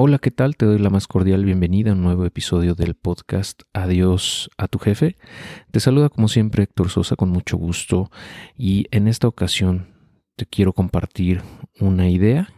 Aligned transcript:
Hola, 0.00 0.20
¿qué 0.20 0.30
tal? 0.30 0.56
Te 0.56 0.64
doy 0.64 0.78
la 0.78 0.90
más 0.90 1.08
cordial 1.08 1.44
bienvenida 1.44 1.90
a 1.90 1.94
un 1.94 2.04
nuevo 2.04 2.24
episodio 2.24 2.76
del 2.76 2.94
podcast 2.94 3.62
Adiós 3.72 4.48
a 4.56 4.68
tu 4.68 4.78
jefe. 4.78 5.16
Te 5.72 5.80
saluda 5.80 6.08
como 6.08 6.28
siempre 6.28 6.62
Héctor 6.62 6.88
Sosa 6.88 7.16
con 7.16 7.30
mucho 7.30 7.56
gusto 7.56 8.08
y 8.56 8.86
en 8.92 9.08
esta 9.08 9.26
ocasión 9.26 9.88
te 10.36 10.46
quiero 10.46 10.72
compartir 10.72 11.42
una 11.80 12.08
idea 12.08 12.48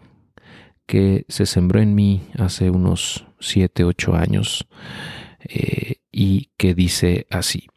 que 0.85 1.25
se 1.29 1.47
sembró 1.47 1.81
en 1.81 1.95
mí 1.95 2.29
hace 2.39 2.69
unos 2.69 3.27
7, 3.39 3.85
8 3.85 4.17
años 4.17 4.69
eh, 5.49 5.95
y 6.13 6.51
que 6.59 6.75
dice 6.75 7.27
así, 7.31 7.69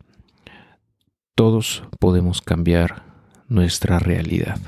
todos 1.35 1.83
podemos 2.01 2.41
cambiar 2.41 3.05
nuestra 3.47 3.97
realidad. 3.97 4.59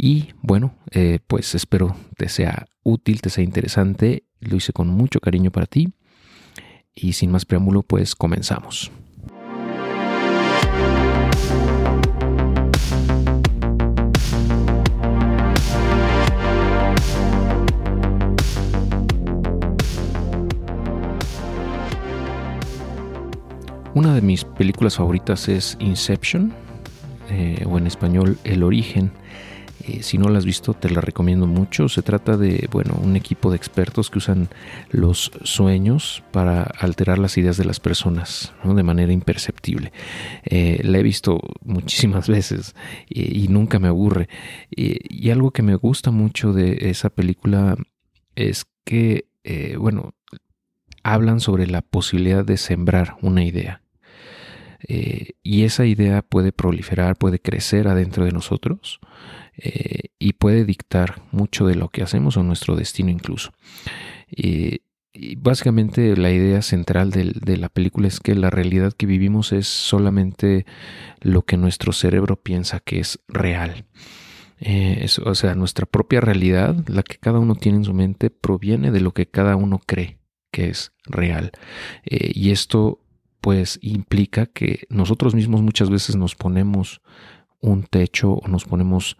Y 0.00 0.28
bueno, 0.42 0.76
eh, 0.92 1.18
pues 1.26 1.56
espero 1.56 1.96
te 2.16 2.28
sea 2.28 2.68
útil, 2.84 3.20
te 3.20 3.30
sea 3.30 3.42
interesante. 3.42 4.22
Lo 4.38 4.54
hice 4.54 4.72
con 4.72 4.86
mucho 4.86 5.18
cariño 5.18 5.50
para 5.50 5.66
ti. 5.66 5.92
Y 6.94 7.14
sin 7.14 7.32
más 7.32 7.44
preámbulo, 7.44 7.82
pues 7.82 8.14
comenzamos. 8.14 8.92
Una 23.94 24.14
de 24.14 24.22
mis 24.22 24.44
películas 24.44 24.94
favoritas 24.94 25.48
es 25.48 25.76
Inception, 25.80 26.52
eh, 27.30 27.64
o 27.66 27.78
en 27.78 27.88
español 27.88 28.38
El 28.44 28.62
origen. 28.62 29.10
Eh, 29.88 30.02
si 30.02 30.18
no 30.18 30.28
la 30.28 30.38
has 30.38 30.44
visto, 30.44 30.74
te 30.74 30.90
la 30.90 31.00
recomiendo 31.00 31.46
mucho. 31.46 31.88
Se 31.88 32.02
trata 32.02 32.36
de, 32.36 32.68
bueno, 32.70 32.98
un 33.02 33.16
equipo 33.16 33.50
de 33.50 33.56
expertos 33.56 34.10
que 34.10 34.18
usan 34.18 34.48
los 34.90 35.30
sueños 35.44 36.22
para 36.30 36.62
alterar 36.62 37.18
las 37.18 37.38
ideas 37.38 37.56
de 37.56 37.64
las 37.64 37.80
personas 37.80 38.52
de 38.64 38.82
manera 38.82 39.12
imperceptible. 39.12 39.92
Eh, 40.44 40.80
la 40.84 40.98
he 40.98 41.02
visto 41.02 41.40
muchísimas 41.64 42.28
veces 42.36 42.74
y, 43.08 43.48
nunca 43.48 43.78
me 43.78 43.88
aburre. 43.88 44.28
Y, 44.70 45.30
algo 45.30 45.52
que 45.52 45.62
me 45.62 45.74
gusta 45.74 46.10
mucho 46.10 46.52
de 46.52 46.90
esa 46.90 47.10
película 47.10 47.76
es 48.34 48.66
que, 48.84 49.26
eh, 49.44 49.76
bueno, 49.78 50.14
hablan 51.02 51.40
sobre 51.40 51.66
la 51.66 51.82
posibilidad 51.82 52.44
de 52.44 52.56
sembrar 52.56 53.16
una 53.22 53.44
idea. 53.44 53.82
y 55.42 55.64
esa 55.64 55.86
idea 55.86 56.22
puede 56.22 56.52
proliferar, 56.52 57.16
puede 57.16 57.40
crecer 57.40 57.88
adentro 57.88 58.24
de 58.24 58.32
nosotros 58.32 59.00
eh, 59.58 60.10
y 60.18 60.34
puede 60.34 60.64
dictar 60.64 61.22
mucho 61.32 61.66
de 61.66 61.74
lo 61.74 61.88
que 61.88 62.02
hacemos 62.02 62.36
o 62.36 62.42
nuestro 62.42 62.76
destino 62.76 63.10
incluso. 63.10 63.52
y 64.30 65.36
básicamente 65.36 66.16
la 66.16 66.30
idea 66.30 66.62
central 66.62 67.10
de, 67.10 67.56
la 67.56 67.68
película 67.68 68.08
es 68.08 68.20
que 68.20 68.34
la 68.34 68.50
realidad 68.50 68.92
que 68.92 69.06
vivimos 69.06 69.52
es 69.52 69.66
solamente 69.66 70.66
lo 71.20 71.42
que 71.44 71.56
nuestro 71.56 71.92
cerebro 71.92 72.36
piensa 72.36 72.80
que 72.80 73.00
es 73.00 73.20
real. 73.28 73.84
Eh, 74.60 75.06
o 75.24 75.34
sea, 75.34 75.54
nuestra 75.54 75.86
propia 75.86 76.20
realidad, 76.20 76.76
la 76.88 77.02
que 77.02 77.16
cada 77.16 77.38
uno 77.38 77.54
tiene 77.54 77.78
en 77.78 77.84
su 77.84 77.94
mente, 77.94 78.30
proviene 78.30 78.90
de 78.90 79.00
lo 79.00 79.12
que 79.12 79.26
cada 79.26 79.56
uno 79.56 79.80
cree 79.84 80.18
que 80.50 80.68
es 80.68 80.92
real. 81.04 81.52
Eh, 82.04 82.32
y 82.34 82.50
esto 82.50 83.00
pues 83.40 83.78
implica 83.82 84.46
que 84.46 84.86
nosotros 84.88 85.34
mismos 85.34 85.62
muchas 85.62 85.90
veces 85.90 86.16
nos 86.16 86.34
ponemos 86.34 87.00
un 87.60 87.84
techo 87.84 88.32
o 88.32 88.48
nos 88.48 88.64
ponemos 88.64 89.16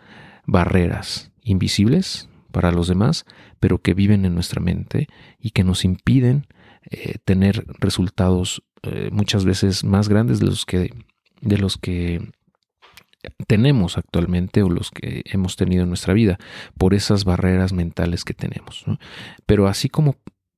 barreras 0.49 1.31
invisibles 1.43 2.29
para 2.51 2.73
los 2.73 2.89
demás, 2.89 3.27
pero 3.61 3.79
que 3.79 3.95
viven 3.95 4.25
en 4.25 4.35
nuestra 4.35 4.61
mente 4.61 5.07
y 5.39 5.51
que 5.51 5.63
nos 5.63 5.85
impiden 5.85 6.47
eh, 6.91 7.19
tener 7.25 7.67
resultados 7.79 8.63
eh, 8.83 9.11
muchas 9.13 9.45
veces 9.45 9.85
más 9.85 10.09
grandes 10.09 10.41
de 10.41 10.47
los 10.47 10.65
que 10.65 10.93
de 11.41 11.59
los 11.59 11.77
que 11.77 12.33
tenemos 13.47 13.99
actualmente 13.99 14.63
o 14.63 14.71
los 14.71 14.91
que 14.91 15.23
hemos 15.27 15.57
tenido 15.57 15.83
en 15.83 15.89
nuestra 15.89 16.15
vida 16.15 16.39
por 16.79 16.95
esas 16.95 17.25
barreras 17.25 17.73
mentales 17.73 18.25
que 18.25 18.35
tenemos. 18.35 18.85
Pero 19.47 19.69
así 19.69 19.89
como 19.89 20.17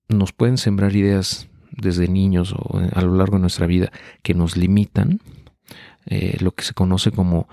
nos 0.08 0.32
pueden 0.32 0.56
sembrar 0.56 0.94
ideas 0.94 1.48
desde 1.72 2.08
niños 2.08 2.54
o 2.56 2.78
a 2.78 3.02
lo 3.02 3.16
largo 3.16 3.36
de 3.36 3.42
nuestra 3.42 3.66
vida 3.66 3.90
que 4.22 4.34
nos 4.34 4.56
limitan, 4.56 5.20
eh, 6.06 6.38
lo 6.40 6.52
que 6.52 6.64
se 6.64 6.74
conoce 6.74 7.10
como 7.10 7.48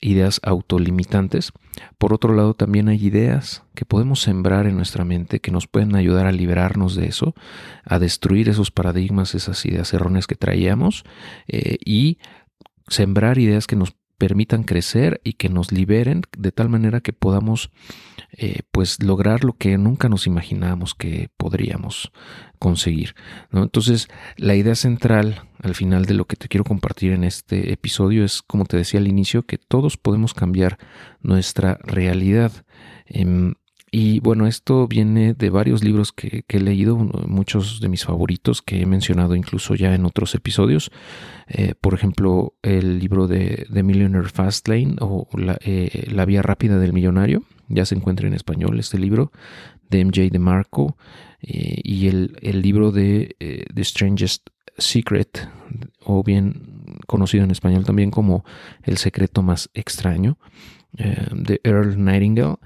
ideas 0.00 0.40
autolimitantes. 0.42 1.52
Por 1.98 2.12
otro 2.12 2.34
lado, 2.34 2.54
también 2.54 2.88
hay 2.88 3.04
ideas 3.04 3.64
que 3.74 3.84
podemos 3.84 4.20
sembrar 4.20 4.66
en 4.66 4.76
nuestra 4.76 5.04
mente 5.04 5.40
que 5.40 5.50
nos 5.50 5.66
pueden 5.66 5.94
ayudar 5.96 6.26
a 6.26 6.32
liberarnos 6.32 6.94
de 6.94 7.06
eso, 7.06 7.34
a 7.84 7.98
destruir 7.98 8.48
esos 8.48 8.70
paradigmas, 8.70 9.34
esas 9.34 9.64
ideas 9.64 9.92
erróneas 9.92 10.26
que 10.26 10.34
traíamos 10.34 11.04
eh, 11.48 11.78
y 11.84 12.18
sembrar 12.88 13.38
ideas 13.38 13.66
que 13.66 13.76
nos 13.76 13.96
permitan 14.18 14.62
crecer 14.62 15.20
y 15.24 15.34
que 15.34 15.48
nos 15.48 15.72
liberen 15.72 16.22
de 16.36 16.52
tal 16.52 16.68
manera 16.68 17.00
que 17.00 17.12
podamos 17.12 17.70
eh, 18.32 18.60
pues 18.70 19.02
lograr 19.02 19.44
lo 19.44 19.54
que 19.54 19.76
nunca 19.78 20.08
nos 20.08 20.26
imaginábamos 20.26 20.94
que 20.94 21.28
podríamos 21.36 22.12
conseguir. 22.58 23.14
Entonces 23.52 24.08
la 24.36 24.54
idea 24.54 24.74
central 24.74 25.42
al 25.62 25.74
final 25.74 26.06
de 26.06 26.14
lo 26.14 26.26
que 26.26 26.36
te 26.36 26.48
quiero 26.48 26.64
compartir 26.64 27.12
en 27.12 27.24
este 27.24 27.72
episodio 27.72 28.24
es 28.24 28.42
como 28.42 28.64
te 28.64 28.76
decía 28.76 29.00
al 29.00 29.08
inicio 29.08 29.44
que 29.44 29.58
todos 29.58 29.96
podemos 29.96 30.34
cambiar 30.34 30.78
nuestra 31.20 31.78
realidad. 31.82 32.52
Em, 33.06 33.54
y 33.90 34.18
bueno, 34.20 34.46
esto 34.46 34.88
viene 34.88 35.34
de 35.34 35.48
varios 35.48 35.84
libros 35.84 36.12
que, 36.12 36.44
he 36.48 36.60
leído, 36.60 36.96
muchos 36.96 37.80
de 37.80 37.88
mis 37.88 38.04
favoritos 38.04 38.60
que 38.60 38.82
he 38.82 38.86
mencionado 38.86 39.36
incluso 39.36 39.74
ya 39.76 39.94
en 39.94 40.04
otros 40.04 40.34
episodios. 40.34 40.90
Eh, 41.46 41.74
por 41.80 41.94
ejemplo, 41.94 42.54
el 42.62 42.98
libro 42.98 43.28
de 43.28 43.66
The 43.72 43.84
Millionaire 43.84 44.28
Fastlane 44.28 44.96
o 45.00 45.28
eh, 45.60 46.08
la, 46.10 46.24
Vía 46.24 46.42
Rápida 46.42 46.78
del 46.78 46.92
Millonario. 46.92 47.44
Ya 47.68 47.86
se 47.86 47.94
encuentra 47.94 48.26
en 48.26 48.34
español 48.34 48.78
este 48.80 48.98
libro 48.98 49.30
de 49.88 50.04
MJ 50.04 50.30
DeMarco. 50.30 50.96
Eh, 51.40 51.80
y 51.84 52.08
el, 52.08 52.36
el, 52.42 52.62
libro 52.62 52.90
de 52.90 53.36
The 53.72 53.84
Strangest 53.84 54.48
Secret, 54.78 55.48
o 56.04 56.24
bien 56.24 56.98
conocido 57.06 57.44
en 57.44 57.52
español 57.52 57.84
también 57.84 58.10
como 58.10 58.44
El 58.82 58.96
secreto 58.96 59.42
más 59.42 59.70
extraño, 59.74 60.38
de 60.92 61.60
Earl 61.62 62.02
Nightingale. 62.02 62.56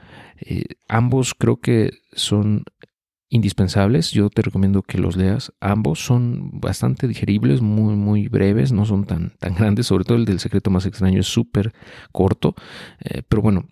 Eh, 0.40 0.64
ambos 0.88 1.34
creo 1.34 1.58
que 1.58 1.90
son 2.12 2.64
indispensables. 3.30 4.10
Yo 4.10 4.28
te 4.28 4.42
recomiendo 4.42 4.82
que 4.82 4.98
los 4.98 5.16
leas. 5.16 5.52
Ambos 5.60 6.04
son 6.04 6.60
bastante 6.60 7.08
digeribles, 7.08 7.60
muy, 7.62 7.94
muy 7.94 8.28
breves, 8.28 8.72
no 8.72 8.84
son 8.84 9.04
tan, 9.04 9.30
tan 9.38 9.54
grandes. 9.56 9.86
Sobre 9.86 10.04
todo 10.04 10.18
el 10.18 10.24
del 10.24 10.40
secreto 10.40 10.70
más 10.70 10.84
extraño 10.86 11.20
es 11.20 11.26
súper 11.28 11.72
corto. 12.12 12.54
Eh, 13.00 13.22
pero 13.28 13.40
bueno, 13.40 13.68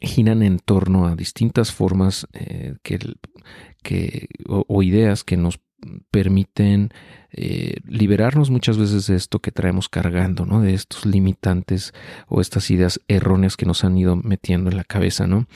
giran 0.00 0.42
en 0.42 0.58
torno 0.58 1.06
a 1.06 1.16
distintas 1.16 1.72
formas 1.72 2.26
eh, 2.32 2.76
que, 2.82 2.98
que, 3.82 4.28
o, 4.48 4.82
ideas 4.82 5.24
que 5.24 5.36
nos 5.36 5.60
permiten 6.10 6.92
eh, 7.32 7.76
liberarnos 7.86 8.50
muchas 8.50 8.76
veces 8.76 9.06
de 9.06 9.16
esto 9.16 9.38
que 9.38 9.52
traemos 9.52 9.88
cargando, 9.88 10.44
¿no? 10.44 10.60
De 10.60 10.74
estos 10.74 11.06
limitantes 11.06 11.94
o 12.28 12.40
estas 12.40 12.70
ideas 12.70 13.00
erróneas 13.08 13.56
que 13.56 13.66
nos 13.66 13.84
han 13.84 13.96
ido 13.96 14.16
metiendo 14.16 14.70
en 14.70 14.76
la 14.76 14.84
cabeza, 14.84 15.26
¿no? 15.26 15.46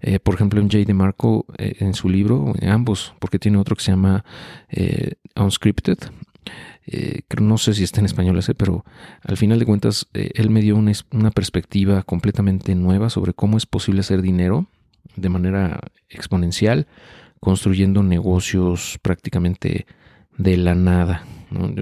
Eh, 0.00 0.20
por 0.20 0.34
ejemplo, 0.34 0.60
en 0.60 0.70
Jay 0.70 0.84
DeMarco, 0.84 1.46
eh, 1.58 1.76
en 1.80 1.94
su 1.94 2.08
libro, 2.08 2.54
ambos, 2.62 3.14
porque 3.18 3.38
tiene 3.38 3.58
otro 3.58 3.74
que 3.74 3.82
se 3.82 3.90
llama 3.90 4.24
Unscripted, 5.34 5.98
no 7.40 7.56
sé 7.58 7.72
si 7.72 7.82
está 7.82 8.00
en 8.00 8.06
español 8.06 8.38
ese, 8.38 8.54
pero 8.54 8.84
al 9.22 9.38
final 9.38 9.58
de 9.58 9.64
cuentas 9.64 10.06
él 10.12 10.50
me 10.50 10.60
dio 10.60 10.76
una, 10.76 11.30
perspectiva 11.30 12.02
completamente 12.02 12.74
nueva 12.74 13.08
sobre 13.08 13.32
cómo 13.32 13.56
es 13.56 13.64
posible 13.64 14.00
hacer 14.00 14.20
dinero 14.20 14.66
de 15.16 15.30
manera 15.30 15.80
exponencial 16.10 16.86
construyendo 17.44 18.02
negocios 18.02 18.98
prácticamente 19.02 19.86
de 20.36 20.56
la 20.56 20.74
nada. 20.74 21.24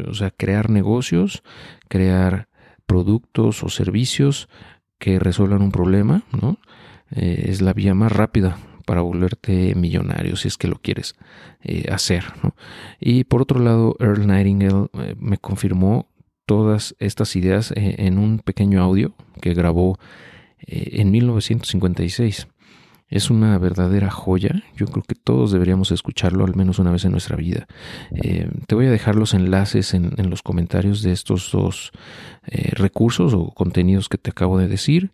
O 0.08 0.12
sea, 0.12 0.31
crear 0.31 0.69
negocios, 0.69 1.42
crear 1.88 2.48
productos 2.84 3.62
o 3.62 3.69
servicios 3.69 4.48
que 4.98 5.20
resuelvan 5.20 5.62
un 5.62 5.70
problema, 5.70 6.25
¿no? 6.38 6.58
Eh, 7.12 7.44
es 7.46 7.62
la 7.62 7.72
vía 7.75 7.94
más 7.94 8.10
rápida 8.10 8.58
para 8.84 9.02
volverte 9.02 9.75
millonario 9.76 10.34
si 10.34 10.48
es 10.48 10.58
que 10.58 10.66
lo 10.66 10.76
quieres 10.76 11.14
eh, 11.62 11.87
hacer. 11.92 12.25
Y 12.98 13.25
por 13.25 13.40
otro 13.40 13.60
lado, 13.60 13.96
Earl 14.00 14.26
Nightingale 14.26 14.88
eh, 14.94 15.14
me 15.16 15.38
confirmó 15.38 16.08
todas 16.44 16.96
estas 16.98 17.37
ideas 17.37 17.72
en 17.76 18.19
un 18.19 18.40
pequeño 18.40 18.82
audio 18.82 19.14
que 19.40 19.54
grabó 19.54 19.98
en 20.66 21.10
1956. 21.12 22.48
Es 23.12 23.29
una 23.29 23.59
verdadera 23.59 24.11
joya. 24.11 24.62
Yo 24.75 24.87
creo 24.87 25.03
que 25.03 25.14
todos 25.14 25.53
deberíamos 25.53 25.93
escucharlo 25.93 26.47
al 26.47 26.56
menos 26.56 26.79
una 26.79 26.91
vez 26.91 27.05
en 27.05 27.12
nuestra 27.12 27.37
vida. 27.37 27.67
Eh, 28.11 28.50
te 28.67 28.75
voy 28.75 28.87
a 28.87 28.91
dejar 28.91 29.17
los 29.17 29.35
enlaces 29.35 29.93
en, 29.93 30.31
los 30.31 30.41
comentarios 30.41 31.03
de 31.03 31.12
estos 31.12 31.53
dos 31.53 31.93
eh, 32.47 32.70
recursos 32.73 33.35
o 33.35 33.50
contenidos 33.50 34.09
que 34.09 34.17
te 34.17 34.31
acabo 34.31 34.56
de 34.56 34.67
decir 34.67 35.12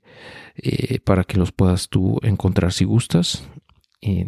eh, 0.54 1.00
para 1.00 1.24
que 1.24 1.38
los 1.38 1.50
puedas 1.50 1.88
tú 1.88 2.20
encontrar 2.22 2.72
si 2.72 2.84
gustas. 2.84 3.42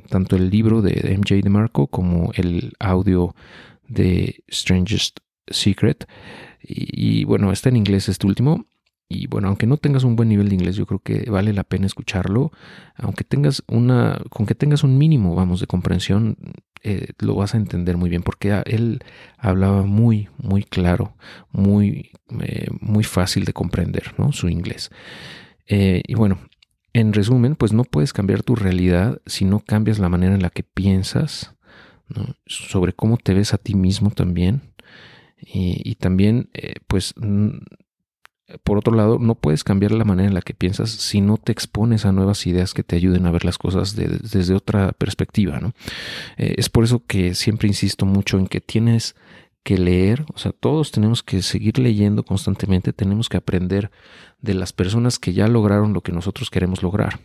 tanto 0.08 0.34
el 0.34 0.50
libro 0.50 0.82
de 0.82 1.16
MJ 1.16 1.40
DeMarco 1.40 1.86
como 1.86 2.32
el 2.34 2.72
audio 2.80 3.36
de 3.86 4.42
Strangest 4.50 5.20
Secret. 5.46 6.08
Y, 6.62 7.22
bueno, 7.24 7.52
está 7.52 7.68
en 7.68 7.76
inglés 7.76 8.08
este 8.08 8.26
último. 8.26 8.66
Y 9.12 9.26
bueno, 9.26 9.48
aunque 9.48 9.66
no 9.66 9.76
tengas 9.76 10.04
un 10.04 10.14
buen 10.14 10.28
nivel 10.28 10.48
de 10.48 10.54
inglés, 10.54 10.76
yo 10.76 10.86
creo 10.86 11.00
que 11.00 11.28
vale 11.28 11.52
la 11.52 11.64
pena 11.64 11.84
escucharlo. 11.84 12.52
Aunque 12.94 13.24
tengas 13.24 13.64
una, 13.66 14.22
con 14.30 14.46
que 14.46 14.54
tengas 14.54 14.84
un 14.84 14.98
mínimo, 14.98 15.34
vamos, 15.34 15.58
de 15.58 15.66
comprensión, 15.66 16.36
eh, 16.84 17.08
lo 17.18 17.34
vas 17.34 17.54
a 17.54 17.56
entender 17.56 17.96
muy 17.96 18.08
bien, 18.08 18.22
porque 18.22 18.62
él 18.66 19.00
hablaba 19.36 19.82
muy, 19.82 20.28
muy 20.38 20.62
claro, 20.62 21.16
muy, 21.50 22.12
eh, 22.40 22.68
muy 22.80 23.02
fácil 23.02 23.44
de 23.44 23.52
comprender, 23.52 24.14
¿no? 24.16 24.30
Su 24.30 24.48
inglés. 24.48 24.90
Eh, 25.66 26.02
y 26.06 26.14
bueno, 26.14 26.38
en 26.92 27.12
resumen, 27.12 27.56
pues 27.56 27.72
no 27.72 27.82
puedes 27.82 28.12
cambiar 28.12 28.44
tu 28.44 28.54
realidad 28.54 29.20
si 29.26 29.44
no 29.44 29.58
cambias 29.58 29.98
la 29.98 30.08
manera 30.08 30.34
en 30.36 30.42
la 30.42 30.50
que 30.50 30.62
piensas, 30.62 31.56
sobre 32.46 32.92
cómo 32.92 33.16
te 33.16 33.34
ves 33.34 33.54
a 33.54 33.58
ti 33.58 33.74
mismo 33.74 34.12
también. 34.12 34.72
Y, 35.42 35.96
también, 35.96 36.50
pues, 36.86 37.14
por 38.64 38.78
otro 38.78 38.94
lado, 38.94 39.18
no 39.18 39.34
puedes 39.34 39.64
cambiar 39.64 39.92
la 39.92 40.04
manera 40.04 40.28
en 40.28 40.34
la 40.34 40.42
que 40.42 40.54
piensas 40.54 40.90
si 40.90 41.20
no 41.20 41.36
te 41.36 41.52
expones 41.52 42.04
a 42.04 42.12
nuevas 42.12 42.46
ideas 42.46 42.74
que 42.74 42.82
te 42.82 42.96
ayuden 42.96 43.26
a 43.26 43.30
ver 43.30 43.44
las 43.44 43.58
cosas 43.58 43.94
desde 43.96 44.54
otra 44.54 44.92
perspectiva. 44.92 45.60
¿no? 45.60 45.72
Eh, 46.36 46.54
es 46.56 46.68
por 46.68 46.84
eso 46.84 47.04
que 47.06 47.34
siempre 47.34 47.68
insisto 47.68 48.06
mucho 48.06 48.38
en 48.38 48.46
que 48.46 48.60
tienes 48.60 49.14
que 49.62 49.76
leer, 49.76 50.24
o 50.34 50.38
sea, 50.38 50.52
todos 50.52 50.90
tenemos 50.90 51.22
que 51.22 51.42
seguir 51.42 51.78
leyendo 51.78 52.22
constantemente, 52.22 52.92
tenemos 52.92 53.28
que 53.28 53.36
aprender 53.36 53.90
de 54.40 54.54
las 54.54 54.72
personas 54.72 55.18
que 55.18 55.34
ya 55.34 55.48
lograron 55.48 55.92
lo 55.92 56.00
que 56.00 56.12
nosotros 56.12 56.48
queremos 56.48 56.82
lograr. 56.82 57.20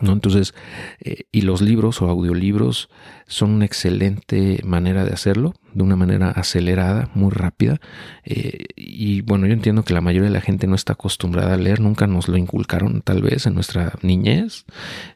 ¿No? 0.00 0.12
Entonces, 0.12 0.54
eh, 1.00 1.24
y 1.32 1.42
los 1.42 1.60
libros 1.60 2.02
o 2.02 2.08
audiolibros 2.08 2.88
son 3.26 3.50
una 3.50 3.64
excelente 3.64 4.60
manera 4.64 5.04
de 5.04 5.12
hacerlo, 5.12 5.54
de 5.72 5.82
una 5.82 5.96
manera 5.96 6.30
acelerada, 6.30 7.10
muy 7.14 7.30
rápida. 7.30 7.80
Eh, 8.24 8.66
y 8.76 9.20
bueno, 9.22 9.46
yo 9.46 9.52
entiendo 9.52 9.84
que 9.84 9.94
la 9.94 10.00
mayoría 10.00 10.28
de 10.28 10.34
la 10.34 10.40
gente 10.40 10.66
no 10.66 10.74
está 10.74 10.94
acostumbrada 10.94 11.54
a 11.54 11.58
leer, 11.58 11.80
nunca 11.80 12.06
nos 12.06 12.28
lo 12.28 12.36
inculcaron 12.36 13.02
tal 13.02 13.22
vez 13.22 13.46
en 13.46 13.54
nuestra 13.54 13.92
niñez. 14.02 14.64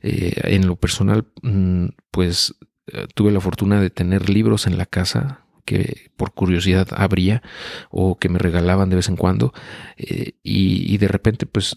Eh, 0.02 0.34
en 0.44 0.66
lo 0.66 0.76
personal, 0.76 1.26
mm, 1.42 1.86
pues 2.10 2.54
tuve 3.14 3.32
la 3.32 3.40
fortuna 3.40 3.80
de 3.80 3.88
tener 3.88 4.28
libros 4.28 4.66
en 4.66 4.76
la 4.76 4.84
casa 4.84 5.43
que 5.64 6.10
por 6.16 6.32
curiosidad 6.32 6.88
abría 6.96 7.42
o 7.90 8.18
que 8.18 8.28
me 8.28 8.38
regalaban 8.38 8.90
de 8.90 8.96
vez 8.96 9.08
en 9.08 9.16
cuando 9.16 9.52
eh, 9.96 10.32
y, 10.42 10.96
de 10.98 11.08
repente 11.08 11.46
pues 11.46 11.76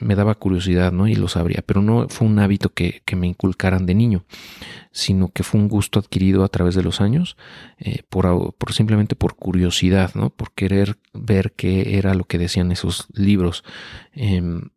me 0.00 0.14
daba 0.14 0.34
curiosidad 0.34 0.92
no 0.92 1.06
y 1.06 1.14
los 1.14 1.36
abría 1.36 1.62
pero 1.64 1.82
no 1.82 2.08
fue 2.08 2.26
un 2.26 2.38
hábito 2.38 2.70
que, 2.70 3.02
me 3.14 3.28
inculcaran 3.28 3.86
de 3.86 3.94
niño 3.94 4.24
sino 4.90 5.28
que 5.28 5.44
fue 5.44 5.60
un 5.60 5.68
gusto 5.68 6.00
adquirido 6.00 6.42
a 6.42 6.48
través 6.48 6.74
de 6.74 6.82
los 6.82 7.00
años 7.00 7.36
eh, 7.78 8.02
por, 8.08 8.54
por, 8.56 8.72
simplemente 8.72 9.14
por 9.14 9.36
curiosidad 9.36 10.14
no 10.14 10.30
por 10.30 10.52
querer 10.52 10.98
ver 11.12 11.52
qué 11.52 11.96
era 11.96 12.14
lo 12.14 12.24
que 12.24 12.38
decían 12.38 12.72
esos 12.72 13.06
libros. 13.12 13.64
Em, 14.12 14.70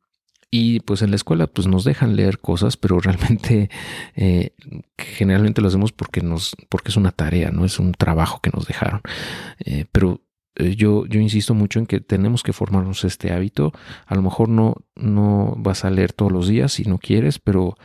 y 0.49 0.79
pues 0.81 1.01
en 1.01 1.09
la 1.09 1.17
escuela 1.17 1.47
pues 1.47 1.67
nos 1.67 1.83
dejan 1.83 2.15
leer 2.15 2.39
cosas, 2.39 2.77
pero 2.77 2.99
realmente 3.01 3.69
eh, 4.15 4.51
generalmente 4.97 5.61
lo 5.61 5.67
hacemos 5.67 5.91
porque 5.91 6.21
nos, 6.21 6.55
porque 6.69 6.89
es 6.89 6.97
una 6.97 7.11
tarea, 7.11 7.51
no 7.51 7.65
es 7.65 7.79
un 7.79 7.91
trabajo 7.93 8.39
que 8.41 8.51
nos 8.51 8.67
dejaron. 8.67 9.01
Eh, 9.59 9.85
pero 9.91 10.21
eh, 10.55 10.75
yo, 10.75 11.05
yo 11.05 11.19
insisto 11.19 11.53
mucho 11.53 11.79
en 11.79 11.85
que 11.85 11.99
tenemos 11.99 12.43
que 12.43 12.53
formarnos 12.53 13.03
este 13.03 13.31
hábito. 13.31 13.73
A 14.05 14.15
lo 14.15 14.21
mejor 14.21 14.49
no, 14.49 14.75
no 14.95 15.53
vas 15.57 15.85
a 15.85 15.89
leer 15.89 16.13
todos 16.13 16.31
los 16.31 16.47
días 16.47 16.73
si 16.73 16.83
no 16.85 16.97
quieres, 16.97 17.39
pero 17.39 17.75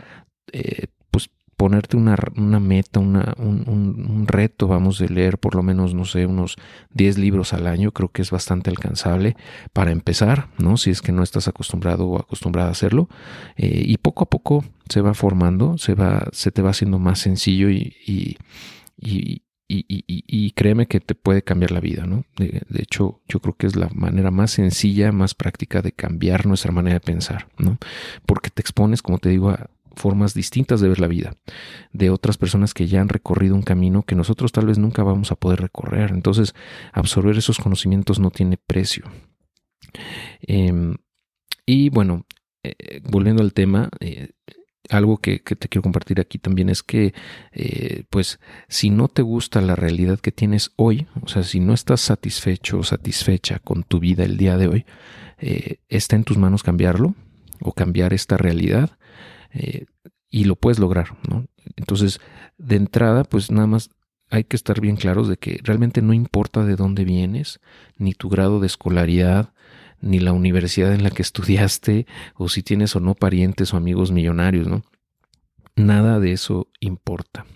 ponerte 1.62 1.96
una, 1.96 2.16
meta, 2.58 2.98
una, 2.98 3.34
un, 3.38 4.24
reto, 4.26 4.66
vamos, 4.66 4.98
de 4.98 5.08
leer 5.08 5.38
por 5.38 5.54
lo 5.54 5.62
menos, 5.62 5.94
no 5.94 6.04
sé, 6.04 6.26
unos 6.26 6.56
10 6.90 7.18
libros 7.18 7.52
al 7.52 7.68
año, 7.68 7.92
creo 7.92 8.08
que 8.08 8.20
es 8.20 8.32
bastante 8.32 8.68
alcanzable 8.68 9.36
para 9.72 9.92
empezar, 9.92 10.48
¿no? 10.58 10.76
Si 10.76 10.90
es 10.90 11.00
que 11.02 11.12
no 11.12 11.22
estás 11.22 11.46
acostumbrado 11.46 12.08
o 12.08 12.18
acostumbrada 12.18 12.66
a 12.66 12.72
hacerlo. 12.72 13.08
Eh, 13.54 13.84
y 13.86 13.96
poco 13.98 14.24
a 14.24 14.28
poco 14.28 14.64
se 14.88 15.02
va 15.02 15.14
formando, 15.14 15.78
se, 15.78 15.94
va, 15.94 16.26
se 16.32 16.50
te 16.50 16.62
va 16.62 16.70
haciendo 16.70 16.98
más 16.98 17.20
sencillo 17.20 17.70
y, 17.70 17.94
y, 18.08 18.38
y, 18.98 19.44
y 19.68 20.50
créeme 20.50 20.88
que 20.88 20.98
te 20.98 21.14
puede 21.14 21.42
cambiar 21.42 21.70
la 21.70 21.78
vida, 21.78 22.06
¿no? 22.06 22.24
De, 22.38 22.62
de, 22.68 22.82
hecho, 22.82 23.20
yo 23.28 23.38
creo 23.38 23.54
que 23.54 23.68
es 23.68 23.76
la 23.76 23.88
manera 23.94 24.32
más 24.32 24.50
sencilla, 24.50 25.12
más 25.12 25.36
práctica 25.36 25.80
de 25.80 25.92
cambiar 25.92 26.44
nuestra 26.44 26.72
manera 26.72 26.94
de 26.94 27.00
pensar, 27.00 27.46
¿no? 27.56 27.78
Porque 28.26 28.50
te 28.50 28.62
expones, 28.62 29.00
como 29.00 29.18
te 29.18 29.28
digo, 29.28 29.50
a, 29.50 29.70
formas 29.96 30.34
distintas 30.34 30.80
de 30.80 30.88
ver 30.88 31.00
la 31.00 31.08
vida, 31.08 31.36
de 31.92 32.10
otras 32.10 32.38
personas 32.38 32.74
que 32.74 32.86
ya 32.86 33.00
han 33.00 33.08
recorrido 33.08 33.54
un 33.54 33.62
camino 33.62 34.02
que 34.02 34.14
nosotros 34.14 34.52
tal 34.52 34.66
vez 34.66 34.78
nunca 34.78 35.02
vamos 35.02 35.32
a 35.32 35.36
poder 35.36 35.60
recorrer. 35.60 36.10
Entonces, 36.10 36.54
absorber 36.92 37.36
esos 37.36 37.58
conocimientos 37.58 38.18
no 38.18 38.30
tiene 38.30 38.56
precio. 38.56 39.04
Em, 40.40 40.96
y 41.66 41.90
bueno, 41.90 42.26
eh, 42.62 43.00
volviendo 43.04 43.42
al 43.42 43.52
tema, 43.52 43.90
eh, 44.00 44.30
algo 44.88 45.18
que, 45.18 45.38
te 45.38 45.68
quiero 45.68 45.82
compartir 45.82 46.20
aquí 46.20 46.38
también 46.38 46.68
es 46.68 46.82
que, 46.82 47.14
eh, 47.52 48.04
pues, 48.10 48.40
si 48.68 48.90
no 48.90 49.08
te 49.08 49.22
gusta 49.22 49.60
la 49.60 49.76
realidad 49.76 50.18
que 50.18 50.32
tienes 50.32 50.72
hoy, 50.76 51.06
o 51.22 51.28
sea, 51.28 51.44
si 51.44 51.60
no 51.60 51.72
estás 51.72 52.00
satisfecho 52.00 52.78
o 52.78 52.84
satisfecha 52.84 53.58
con 53.60 53.84
tu 53.84 54.00
vida 54.00 54.24
el 54.24 54.36
día 54.36 54.56
de 54.56 54.68
hoy, 54.68 54.86
está 55.88 56.14
en 56.14 56.22
tus 56.22 56.38
manos 56.38 56.62
cambiarlo 56.62 57.16
o 57.60 57.72
cambiar 57.72 58.14
esta 58.14 58.36
realidad 58.36 58.96
eh, 59.54 59.86
y 60.30 60.44
lo 60.44 60.56
puedes 60.56 60.78
lograr, 60.78 61.16
¿no? 61.28 61.46
Entonces, 61.76 62.20
de 62.58 62.76
entrada, 62.76 63.24
pues 63.24 63.50
nada 63.50 63.66
más 63.66 63.90
hay 64.30 64.44
que 64.44 64.56
estar 64.56 64.80
bien 64.80 64.96
claros 64.96 65.28
de 65.28 65.36
que 65.36 65.60
realmente 65.62 66.00
no 66.00 66.14
importa 66.14 66.64
de 66.64 66.76
dónde 66.76 67.04
vienes, 67.04 67.60
ni 67.98 68.14
tu 68.14 68.30
grado 68.30 68.60
de 68.60 68.66
escolaridad, 68.66 69.52
ni 70.00 70.20
la 70.20 70.32
universidad 70.32 70.94
en 70.94 71.02
la 71.02 71.10
que 71.10 71.22
estudiaste, 71.28 72.06
o 72.34 72.48
si 72.48 72.62
tienes 72.62 72.96
o 72.96 73.00
no 73.00 73.14
parientes 73.14 73.74
o 73.74 73.76
amigos 73.76 74.10
millonarios, 74.10 74.66
¿no? 74.66 74.82
Nada 75.76 76.18
de 76.20 76.32
eso 76.32 76.68
importa. 76.80 77.46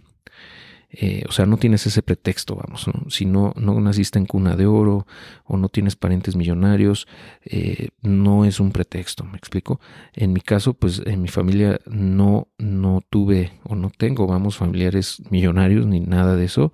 Eh, 0.90 1.24
o 1.28 1.32
sea, 1.32 1.46
no 1.46 1.56
tienes 1.56 1.86
ese 1.86 2.02
pretexto, 2.02 2.56
vamos, 2.56 2.86
si 3.08 3.26
no, 3.26 3.52
no 3.56 3.78
naciste 3.80 4.18
en 4.18 4.26
cuna 4.26 4.56
de 4.56 4.66
oro 4.66 5.06
o 5.44 5.56
no 5.56 5.68
tienes 5.68 5.96
parientes 5.96 6.36
millonarios, 6.36 7.06
eh, 7.44 7.88
no 8.02 8.44
es 8.44 8.60
un 8.60 8.72
pretexto, 8.72 9.24
me 9.24 9.36
explico. 9.36 9.80
En 10.14 10.32
mi 10.32 10.40
caso, 10.40 10.74
pues 10.74 11.02
en 11.04 11.22
mi 11.22 11.28
familia 11.28 11.80
no, 11.86 12.48
no 12.58 13.02
tuve 13.10 13.52
o 13.64 13.74
no 13.74 13.90
tengo, 13.90 14.26
vamos, 14.26 14.56
familiares 14.56 15.22
millonarios 15.30 15.86
ni 15.86 16.00
nada 16.00 16.36
de 16.36 16.44
eso. 16.44 16.72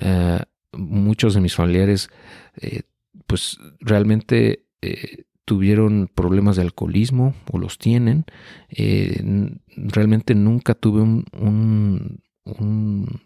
Eh, 0.00 0.40
muchos 0.72 1.34
de 1.34 1.40
mis 1.40 1.54
familiares, 1.54 2.10
pues 3.26 3.58
realmente 3.80 4.66
tuvieron 5.44 6.10
problemas 6.14 6.56
de 6.56 6.62
alcoholismo 6.62 7.34
o 7.50 7.58
los 7.58 7.78
tienen. 7.78 8.24
realmente 9.76 10.34
nunca 10.34 10.74
tuve 10.74 11.02
un 11.02 12.20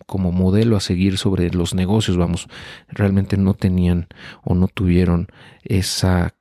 como 0.07 0.33
modelo 0.33 0.76
a 0.76 0.81
seguir 0.81 1.19
sobre 1.19 1.50
los 1.50 1.75
negocios, 1.75 2.17
vamos, 2.17 2.49
realmente 2.88 3.37
no 3.37 3.55
tenían 3.55 4.09
o 4.43 4.55
no 4.55 4.69
tuvieron 4.69 5.29
esa 5.62 6.35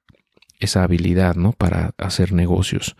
esa 0.62 0.84
habilidad, 0.84 1.36
¿no? 1.36 1.54
Para 1.54 1.92
hacer 1.98 2.34
negocios. 2.34 2.96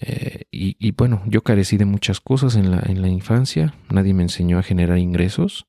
Eh, 0.00 0.46
y, 0.50 0.90
bueno, 0.90 1.22
yo 1.26 1.42
carecí 1.42 1.76
de 1.76 1.84
muchas 1.84 2.20
cosas 2.20 2.56
en 2.56 2.72
la, 2.72 2.82
en 2.84 3.02
la 3.02 3.08
infancia. 3.08 3.74
Nadie 3.88 4.14
me 4.14 4.24
enseñó 4.24 4.58
a 4.58 4.64
generar 4.64 4.98
ingresos 4.98 5.68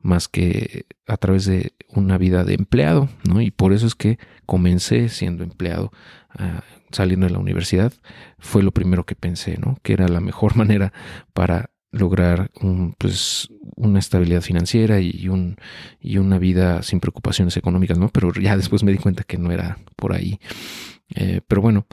más 0.00 0.28
que 0.28 0.86
a 1.06 1.16
través 1.18 1.44
de 1.44 1.72
una 1.88 2.18
vida 2.18 2.44
de 2.44 2.54
empleado, 2.54 3.08
¿no? 3.28 3.40
Y 3.40 3.50
por 3.50 3.72
eso 3.72 3.86
es 3.86 3.94
que 3.94 4.18
comencé 4.46 5.08
siendo 5.08 5.44
empleado, 5.44 5.92
ah, 6.30 6.62
saliendo 6.90 7.26
de 7.26 7.32
la 7.32 7.38
universidad. 7.38 7.92
Fue 8.38 8.62
lo 8.62 8.72
primero 8.72 9.04
que 9.04 9.14
pensé, 9.14 9.58
¿no? 9.58 9.78
Que 9.82 9.92
era 9.92 10.08
la 10.08 10.20
mejor 10.20 10.56
manera 10.56 10.92
para 11.34 11.69
lograr 11.92 12.50
un, 12.60 12.94
pues, 12.98 13.48
una 13.76 13.98
estabilidad 13.98 14.42
financiera 14.42 15.00
y, 15.00 15.28
un, 15.28 15.56
y 16.00 16.18
una 16.18 16.38
vida 16.38 16.82
sin 16.82 17.00
preocupaciones 17.00 17.56
económicas, 17.56 17.98
¿no? 17.98 18.08
Pero 18.08 18.32
ya 18.32 18.56
después 18.56 18.82
me 18.82 18.92
di 18.92 18.98
cuenta 18.98 19.24
que 19.24 19.38
no 19.38 19.50
era 19.50 19.78
por 19.96 20.12
ahí. 20.12 20.38
Eh, 21.14 21.40
pero 21.46 21.60
bueno, 21.60 21.86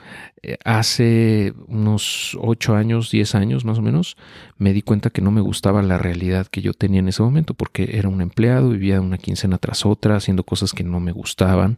eh, 0.44 0.58
hace 0.64 1.54
unos 1.68 2.38
8 2.40 2.76
años, 2.76 3.10
10 3.10 3.36
años 3.36 3.66
más 3.66 3.80
o 3.80 3.82
menos, 3.82 4.16
me 4.58 4.74
di 4.74 4.82
cuenta 4.82 5.10
que 5.10 5.22
no 5.22 5.32
me 5.32 5.42
gustaba 5.42 5.82
la 5.82 5.98
realidad 5.98 6.48
que 6.48 6.62
yo 6.62 6.74
tenía 6.74 7.00
en 7.00 7.08
ese 7.08 7.24
momento, 7.24 7.54
porque 7.54 7.98
era 7.98 8.10
un 8.10 8.22
empleado, 8.22 8.70
vivía 8.70 9.02
una 9.02 9.18
quincena 9.18 9.58
tras 9.58 9.86
otra, 9.86 10.16
haciendo 10.16 10.44
cosas 10.44 10.74
que 10.74 10.84
no 10.84 11.00
me 11.00 11.12
gustaban. 11.12 11.78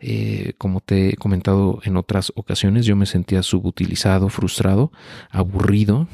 Eh, 0.00 0.52
como 0.58 0.80
te 0.80 1.10
he 1.10 1.16
comentado 1.16 1.80
en 1.84 1.96
otras 1.96 2.32
ocasiones, 2.36 2.84
yo 2.84 2.96
me 2.96 3.06
sentía 3.06 3.42
subutilizado, 3.42 4.28
frustrado, 4.28 4.92
aburrido, 5.30 6.06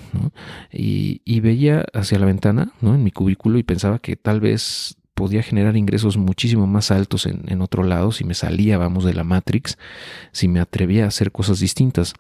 y, 0.73 1.23
y, 1.25 1.41
veía 1.41 1.85
hacia 1.93 2.19
la 2.21 2.27
ventana, 2.27 2.73
¿no? 2.81 2.95
en 2.95 3.03
mi 3.03 3.11
cubículo, 3.11 3.59
y 3.59 3.65
pensaba 3.65 3.99
que 3.99 4.15
tal 4.15 4.41
vez 4.41 5.00
podía 5.21 5.43
generar 5.43 5.77
ingresos 5.77 6.17
muchísimo 6.17 6.67
más 6.67 6.91
altos 6.91 7.27
en, 7.27 7.61
otro 7.61 7.83
lado 7.83 8.11
si 8.11 8.25
me 8.25 8.33
salía, 8.33 8.79
vamos, 8.79 9.05
de 9.05 9.13
la 9.13 9.23
Matrix, 9.23 9.77
si 10.33 10.49
me 10.49 10.61
atrevía 10.61 11.05
a 11.05 11.09
hacer 11.09 11.31
cosas 11.31 11.61
distintas. 11.61 12.15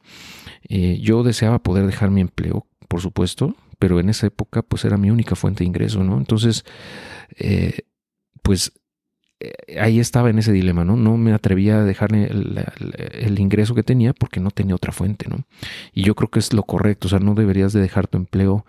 Eh, 0.68 0.98
yo 1.00 1.22
deseaba 1.22 1.60
poder 1.60 1.86
dejar 1.86 2.10
mi 2.10 2.20
empleo, 2.20 2.66
por 2.88 3.00
supuesto, 3.00 3.54
Pero 3.78 4.00
en 4.00 4.10
esa 4.10 4.26
época 4.26 4.60
pues 4.60 4.84
era 4.84 4.98
mi 4.98 5.10
única 5.10 5.34
fuente 5.34 5.64
de 5.64 5.68
ingreso, 5.68 6.04
¿no? 6.04 6.18
Entonces, 6.18 6.66
eh, 7.38 7.86
pues 8.42 8.72
eh, 9.40 9.80
ahí 9.80 9.98
estaba 9.98 10.28
en 10.28 10.38
ese 10.38 10.52
dilema, 10.52 10.84
¿no? 10.84 10.96
No 10.96 11.16
me 11.16 11.32
atrevía 11.32 11.78
a 11.78 11.84
dejarle 11.84 12.26
el, 12.26 13.40
ingreso 13.40 13.74
que 13.74 13.82
tenía 13.82 14.12
porque 14.12 14.40
no 14.40 14.50
tenía 14.50 14.74
otra 14.74 14.92
fuente, 14.92 15.26
¿no? 15.30 15.46
Y 15.94 16.02
yo 16.02 16.14
creo 16.14 16.28
que 16.28 16.40
es 16.40 16.52
lo 16.52 16.64
correcto, 16.64 17.06
o 17.06 17.10
sea, 17.10 17.18
no 17.20 17.34
deberías 17.34 17.72
de 17.72 17.80
dejar 17.80 18.08
tu 18.08 18.18
empleo 18.18 18.66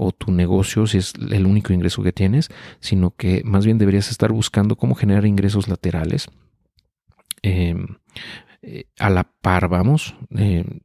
o 0.00 0.12
tu 0.12 0.30
negocio 0.30 0.86
si 0.86 0.98
es 0.98 1.12
el 1.30 1.44
único 1.44 1.72
ingreso 1.72 2.02
que 2.02 2.12
tienes, 2.12 2.50
sino 2.78 3.10
que 3.16 3.42
más 3.44 3.66
bien 3.66 3.78
deberías 3.78 4.10
estar 4.10 4.30
buscando 4.30 4.76
cómo 4.76 4.94
generar 4.94 5.26
ingresos 5.26 5.66
laterales 5.66 6.28
em, 7.42 7.96
eh, 8.62 8.84
a 8.98 9.10
la 9.10 9.24
par, 9.24 9.68
vamos, 9.68 10.14
em, 10.30 10.80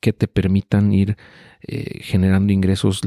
que 0.00 0.12
te 0.12 0.28
permitan 0.28 0.92
ir 0.92 1.16
eh, 1.62 2.00
generando 2.02 2.52
ingresos 2.52 3.00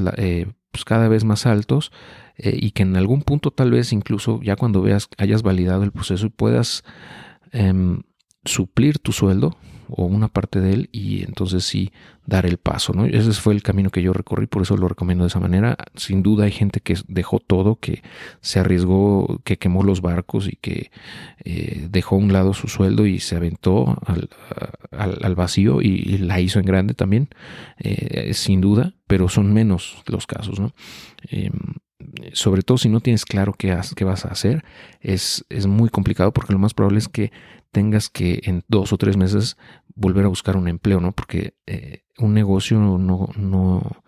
pues 0.71 0.85
cada 0.85 1.07
vez 1.07 1.23
más 1.23 1.45
altos 1.45 1.91
eh, 2.37 2.57
y 2.59 2.71
que 2.71 2.83
en 2.83 2.95
algún 2.95 3.21
punto 3.21 3.51
tal 3.51 3.71
vez 3.71 3.93
incluso 3.93 4.41
ya 4.41 4.55
cuando 4.55 4.81
veas 4.81 5.09
hayas 5.17 5.43
validado 5.43 5.83
el 5.83 5.91
proceso 5.91 6.29
puedas 6.29 6.83
em, 7.51 8.01
suplir 8.45 8.99
tu 8.99 9.11
sueldo 9.11 9.55
o 9.91 10.05
una 10.05 10.27
parte 10.27 10.59
de 10.59 10.73
él 10.73 10.89
y 10.91 11.23
entonces 11.23 11.63
sí 11.63 11.91
dar 12.25 12.45
el 12.45 12.57
paso, 12.57 12.93
¿no? 12.93 13.05
Ese 13.05 13.31
fue 13.33 13.53
el 13.53 13.63
camino 13.63 13.89
que 13.89 14.01
yo 14.01 14.13
recorrí, 14.13 14.47
por 14.47 14.61
eso 14.61 14.77
lo 14.77 14.87
recomiendo 14.87 15.23
de 15.23 15.29
esa 15.29 15.39
manera. 15.39 15.77
Sin 15.95 16.23
duda 16.23 16.45
hay 16.45 16.51
gente 16.51 16.79
que 16.79 16.95
dejó 17.07 17.39
todo, 17.39 17.75
que 17.75 18.03
se 18.41 18.59
arriesgó, 18.59 19.41
que 19.43 19.57
quemó 19.57 19.83
los 19.83 20.01
barcos 20.01 20.47
y 20.47 20.55
que 20.55 20.91
eh, 21.43 21.87
dejó 21.89 22.15
a 22.15 22.19
un 22.19 22.31
lado 22.31 22.53
su 22.53 22.67
sueldo 22.67 23.05
y 23.05 23.19
se 23.19 23.35
aventó 23.35 23.97
al, 24.91 25.35
vacío 25.35 25.81
y, 25.81 26.19
la 26.19 26.39
hizo 26.39 26.59
en 26.59 26.65
grande 26.65 26.93
también, 26.93 27.29
eh, 27.79 28.33
sin 28.33 28.61
duda, 28.61 28.93
pero 29.07 29.27
son 29.27 29.51
menos 29.51 30.03
los 30.07 30.27
casos, 30.27 30.59
¿no? 30.59 30.73
Em, 31.29 31.51
sobre 32.33 32.61
todo 32.61 32.77
si 32.77 32.89
no 32.89 32.99
tienes 32.99 33.25
claro 33.25 33.53
qué, 33.53 33.77
qué 33.95 34.03
vas 34.03 34.25
a 34.25 34.29
hacer, 34.29 34.63
es, 35.01 35.45
es, 35.49 35.67
muy 35.67 35.89
complicado 35.89 36.31
porque 36.31 36.53
lo 36.53 36.59
más 36.59 36.73
probable 36.73 36.99
es 36.99 37.07
que 37.07 37.31
tengas 37.71 38.09
que 38.09 38.41
en 38.43 38.63
dos 38.67 38.93
o 38.93 38.97
tres 38.97 39.17
meses 39.17 39.57
volver 39.95 40.25
a 40.25 40.29
buscar 40.29 40.57
un 40.57 40.67
empleo, 40.67 40.99
¿no? 40.99 41.11
Porque 41.11 41.55
eh, 41.65 42.03
un 42.17 42.33
negocio 42.33 42.79
no, 42.79 43.29
no, 43.35 44.03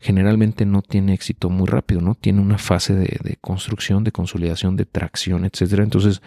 generalmente 0.00 0.64
no 0.66 0.82
tiene 0.82 1.14
éxito 1.14 1.50
muy 1.50 1.66
rápido, 1.66 2.00
¿no? 2.00 2.14
Tiene 2.14 2.40
una 2.40 2.58
fase 2.58 2.94
de, 2.94 3.36
construcción, 3.40 4.04
de 4.04 4.12
consolidación, 4.12 4.76
de 4.76 4.86
tracción, 4.86 5.44
etcétera. 5.44 5.82
Entonces, 5.82 6.22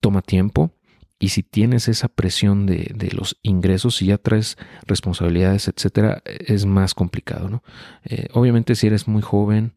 toma 0.00 0.22
tiempo. 0.22 0.72
Y 1.20 1.30
si 1.30 1.42
tienes 1.42 1.88
esa 1.88 2.06
presión 2.08 2.64
de, 2.66 2.92
de, 2.94 3.10
los 3.10 3.38
ingresos, 3.42 3.96
si 3.96 4.06
ya 4.06 4.18
traes 4.18 4.56
responsabilidades, 4.86 5.66
etcétera, 5.66 6.22
es 6.24 6.64
más 6.64 6.94
complicado, 6.94 7.48
¿no? 7.48 7.64
Eh, 8.04 8.28
obviamente, 8.32 8.76
si 8.76 8.86
eres 8.86 9.08
muy 9.08 9.20
joven, 9.20 9.72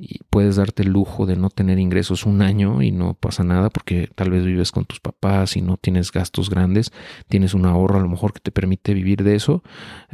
y 0.00 0.20
puedes 0.30 0.56
darte 0.56 0.82
el 0.82 0.88
lujo 0.88 1.26
de 1.26 1.36
no 1.36 1.50
tener 1.50 1.78
ingresos 1.78 2.24
un 2.24 2.40
año 2.40 2.80
y 2.80 2.90
no 2.90 3.12
pasa 3.12 3.44
nada 3.44 3.68
porque 3.68 4.08
tal 4.14 4.30
vez 4.30 4.44
vives 4.44 4.72
con 4.72 4.86
tus 4.86 4.98
papás 4.98 5.56
y 5.56 5.60
no 5.60 5.76
tienes 5.76 6.10
gastos 6.10 6.48
grandes, 6.48 6.90
tienes 7.28 7.52
un 7.52 7.66
ahorro 7.66 7.98
a 7.98 8.02
lo 8.02 8.08
mejor 8.08 8.32
que 8.32 8.40
te 8.40 8.50
permite 8.50 8.94
vivir 8.94 9.22
de 9.22 9.34
eso, 9.34 9.62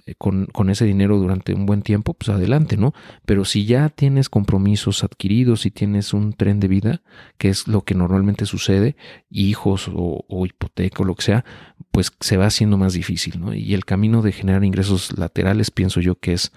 eh, 0.04 0.14
con, 0.18 0.48
ese 0.70 0.84
dinero 0.84 1.18
durante 1.18 1.54
un 1.54 1.66
buen 1.66 1.82
tiempo, 1.82 2.14
pues 2.14 2.28
adelante, 2.30 2.76
¿no? 2.76 2.92
Pero 3.24 3.44
si 3.44 3.64
ya 3.64 3.88
tienes 3.88 4.28
compromisos 4.28 5.04
adquiridos 5.04 5.64
y 5.64 5.70
tienes 5.70 6.12
un 6.12 6.32
tren 6.32 6.58
de 6.58 6.66
vida, 6.66 7.02
que 7.38 7.48
es 7.48 7.68
lo 7.68 7.82
que 7.82 7.94
normalmente 7.94 8.46
sucede, 8.46 8.96
hijos 9.30 9.88
o, 9.94 10.46
hipoteca 10.46 11.04
o 11.04 11.06
lo 11.06 11.14
que 11.14 11.22
sea, 11.22 11.44
pues 11.92 12.10
se 12.18 12.36
va 12.36 12.46
haciendo 12.46 12.76
más 12.76 12.94
difícil, 12.94 13.40
¿no? 13.40 13.54
Y 13.54 13.74
el 13.74 13.84
camino 13.84 14.22
de 14.22 14.32
generar 14.32 14.64
ingresos 14.64 15.16
laterales 15.16 15.70
pienso 15.70 16.00
yo 16.00 16.16
que 16.16 16.32
es 16.32 16.52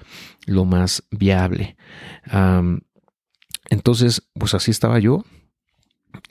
lo 0.47 0.65
más 0.65 1.03
viable. 1.11 1.77
Entonces, 3.69 4.23
pues 4.33 4.53
así 4.53 4.71
estaba 4.71 4.99
yo. 4.99 5.23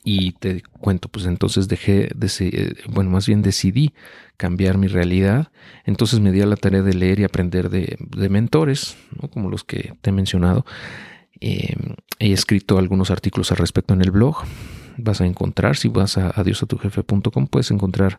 Y 0.04 0.32
te 0.32 0.62
cuento, 0.80 1.08
pues 1.08 1.26
entonces 1.26 1.68
dejé, 1.68 2.10
de, 2.14 2.76
bueno, 2.88 3.10
más 3.10 3.26
bien 3.26 3.42
decidí 3.42 3.92
cambiar 4.36 4.76
mi 4.76 4.86
realidad. 4.86 5.52
Entonces 5.84 6.20
me 6.20 6.32
di 6.32 6.40
a 6.40 6.46
la 6.46 6.56
tarea 6.56 6.82
de 6.82 6.94
leer 6.94 7.20
y 7.20 7.24
aprender 7.24 7.70
de, 7.70 7.96
mentores, 8.28 8.96
como 9.32 9.50
los 9.50 9.64
que 9.64 9.94
te 10.00 10.10
he 10.10 10.12
mencionado. 10.12 10.64
Em, 11.40 11.94
he 12.18 12.32
escrito 12.32 12.78
algunos 12.78 13.10
artículos 13.10 13.52
al 13.52 13.58
respecto 13.58 13.94
en 13.94 14.02
el 14.02 14.10
blog 14.10 14.44
vas 14.98 15.20
a 15.20 15.26
encontrar, 15.26 15.76
si 15.76 15.88
vas 15.88 16.18
a 16.18 16.30
adiosatujefe.com, 16.30 17.46
puedes 17.46 17.70
encontrar 17.70 18.18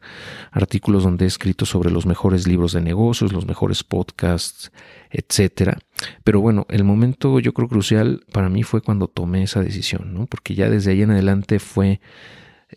artículos 0.52 1.04
donde 1.04 1.26
he 1.26 1.28
escrito 1.28 1.66
sobre 1.66 1.92
los 1.92 2.06
mejores 2.06 2.48
libros 2.48 2.74
de 2.74 2.82
negocios, 2.82 3.34
los 3.34 3.46
mejores 3.46 3.84
podcasts, 3.84 4.72
etcétera. 5.10 5.78
Pero 6.24 6.42
bueno, 6.42 6.66
el 6.70 6.84
momento 6.84 7.40
yo 7.40 7.54
creo 7.54 7.68
crucial 7.68 8.24
para 8.32 8.50
mí 8.50 8.64
fue 8.64 8.82
cuando 8.82 9.08
tomé 9.08 9.44
esa 9.44 9.62
decisión, 9.62 10.14
¿no? 10.14 10.26
Porque 10.26 10.56
ya 10.56 10.70
desde 10.70 10.92
ahí 10.92 11.02
en 11.02 11.12
adelante 11.12 11.60
fue 11.60 12.00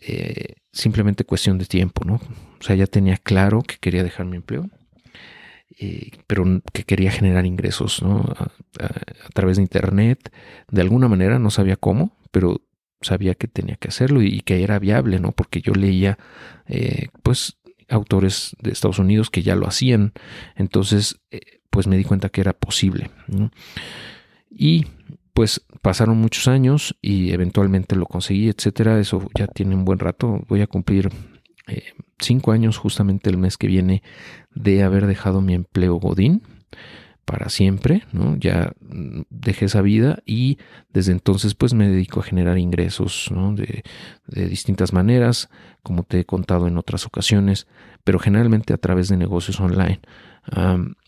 eh, 0.01 0.55
simplemente 0.71 1.23
cuestión 1.23 1.57
de 1.57 1.65
tiempo, 1.65 2.03
¿no? 2.05 2.15
O 2.15 2.63
sea, 2.63 2.75
ya 2.75 2.87
tenía 2.87 3.17
claro 3.17 3.61
que 3.61 3.77
quería 3.77 4.03
dejar 4.03 4.25
mi 4.25 4.37
empleo. 4.37 4.69
Eh, 5.79 6.11
pero 6.27 6.45
que 6.71 6.83
quería 6.83 7.09
generar 7.09 7.47
ingresos 7.47 8.03
¿no? 8.03 8.19
a, 8.79 9.29
través 9.33 9.57
de 9.57 9.63
internet 9.63 10.31
de 10.69 10.81
alguna 10.81 11.07
manera 11.07 11.39
no 11.39 11.49
sabía 11.49 11.77
cómo 11.77 12.15
pero 12.29 12.61
sabía 13.03 13.35
que 13.35 13.47
tenía 13.47 13.75
que 13.75 13.89
hacerlo 13.89 14.21
y 14.21 14.41
que 14.41 14.63
era 14.63 14.79
viable, 14.79 15.19
¿no? 15.19 15.31
Porque 15.31 15.61
yo 15.61 15.73
leía, 15.73 16.17
eh, 16.67 17.07
pues, 17.21 17.57
autores 17.89 18.55
de 18.61 18.71
Estados 18.71 18.99
Unidos 18.99 19.29
que 19.29 19.43
ya 19.43 19.55
lo 19.55 19.67
hacían. 19.67 20.13
Entonces, 20.55 21.19
eh, 21.31 21.61
pues 21.69 21.87
me 21.87 21.97
di 21.97 22.03
cuenta 22.03 22.29
que 22.29 22.41
era 22.41 22.53
posible. 22.53 23.09
Y 24.49 24.85
pues 25.33 25.65
pasaron 25.81 26.17
muchos 26.17 26.47
años 26.47 26.95
y 27.01 27.31
eventualmente 27.31 27.95
lo 27.95 28.05
conseguí, 28.05 28.49
etcétera. 28.49 28.99
Eso 28.99 29.27
ya 29.35 29.47
tiene 29.47 29.75
un 29.75 29.83
buen 29.83 29.99
rato. 29.99 30.43
Voy 30.47 30.61
a 30.61 30.67
cumplir 30.67 31.09
eh, 31.67 31.93
cinco 32.19 32.51
años 32.51 32.77
justamente 32.77 33.29
el 33.29 33.37
mes 33.37 33.57
que 33.57 33.67
viene 33.67 34.03
de 34.53 34.83
haber 34.83 35.07
dejado 35.07 35.41
mi 35.41 35.55
empleo 35.55 35.95
Godín 35.95 36.43
para 37.25 37.49
siempre, 37.49 38.03
¿no? 38.11 38.35
Ya 38.37 38.73
mm, 38.81 39.21
dejé 39.29 39.65
esa 39.65 39.81
vida 39.81 40.19
y 40.25 40.57
desde 40.91 41.11
entonces 41.11 41.55
pues 41.55 41.73
me 41.73 41.87
dedico 41.87 42.19
a 42.19 42.23
generar 42.23 42.57
ingresos, 42.57 43.29
¿no? 43.31 43.53
de, 43.53 43.83
de, 44.27 44.47
distintas 44.47 44.93
maneras, 44.93 45.49
como 45.83 46.03
te 46.03 46.19
he 46.19 46.25
contado 46.25 46.67
en 46.67 46.77
otras 46.77 47.05
ocasiones, 47.05 47.67
pero 48.03 48.19
generalmente 48.19 48.73
a 48.73 48.77
través 48.77 49.07
de 49.09 49.17
negocios 49.17 49.59
online. 49.59 50.01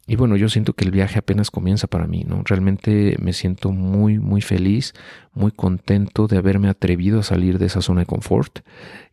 Y 0.08 0.18
bueno, 0.18 0.36
yo 0.36 0.50
siento 0.50 0.74
que 0.74 0.86
el 0.86 0.92
viaje 0.92 1.18
apenas 1.18 1.50
comienza 1.50 1.88
para 1.88 2.06
mí, 2.06 2.24
¿no? 2.28 2.44
Realmente 2.46 3.16
me 3.20 3.34
siento 3.34 3.72
muy, 3.72 4.20
muy 4.20 4.42
feliz, 4.42 4.94
muy 5.34 5.52
contento 5.52 6.28
de 6.28 6.38
haberme 6.38 6.70
atrevido 6.70 7.20
a 7.20 7.24
salir 7.24 7.58
de 7.58 7.66
esa 7.66 7.82
zona 7.82 8.02
de 8.02 8.06
confort. 8.06 8.60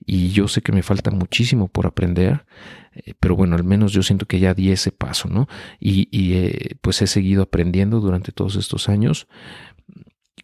Y 0.05 0.31
yo 0.31 0.49
sé 0.49 0.61
que 0.61 0.73
me 0.73 0.83
falta 0.83 1.11
muchísimo 1.11 1.69
por 1.69 1.87
aprender, 1.87 2.45
eh, 2.93 3.15
pero 3.19 3.37
bueno, 3.37 3.57
al 3.57 3.65
menos 3.65 3.93
yo 3.93 4.03
siento 4.03 4.27
que 4.27 4.39
ya 4.39 4.53
di 4.53 4.71
ese 4.71 4.93
paso, 4.93 5.29
¿no? 5.29 5.49
Y, 5.81 6.09
eh, 6.35 6.77
pues 6.83 7.01
he 7.01 7.07
seguido 7.07 7.45
aprendiendo 7.45 8.01
durante 8.01 8.31
todos 8.31 8.57
estos 8.57 8.91
años, 8.91 9.29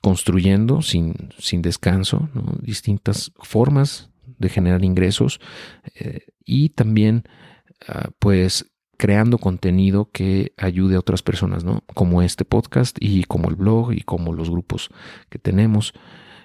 construyendo 0.00 0.80
sin, 0.80 1.14
sin 1.38 1.60
descanso, 1.60 2.30
distintas 2.62 3.32
formas 3.42 4.08
de 4.38 4.48
generar 4.48 4.82
ingresos 4.82 5.40
eh, 5.94 6.20
y 6.44 6.70
también, 6.70 7.24
ah, 7.86 8.08
pues, 8.18 8.70
creando 8.98 9.38
contenido 9.38 10.10
que 10.12 10.52
ayude 10.58 10.96
a 10.96 10.98
otras 10.98 11.22
personas, 11.22 11.64
¿no? 11.64 11.84
Como 11.94 12.20
este 12.20 12.44
podcast 12.44 12.98
y 13.00 13.24
como 13.24 13.48
el 13.48 13.54
blog 13.54 13.92
y 13.92 14.02
como 14.02 14.34
los 14.34 14.50
grupos 14.50 14.90
que 15.30 15.38
tenemos, 15.38 15.94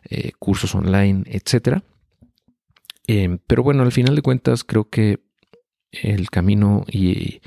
eh, 0.09 0.31
cursos 0.37 0.75
online, 0.75 1.23
etcétera. 1.25 1.83
Em, 3.07 3.39
pero 3.47 3.63
bueno, 3.63 3.81
al 3.81 3.91
final 3.91 4.15
de 4.15 4.21
cuentas 4.21 4.63
creo 4.63 4.87
que 4.87 5.19
el 5.91 6.29
camino 6.29 6.85
y 6.91 7.41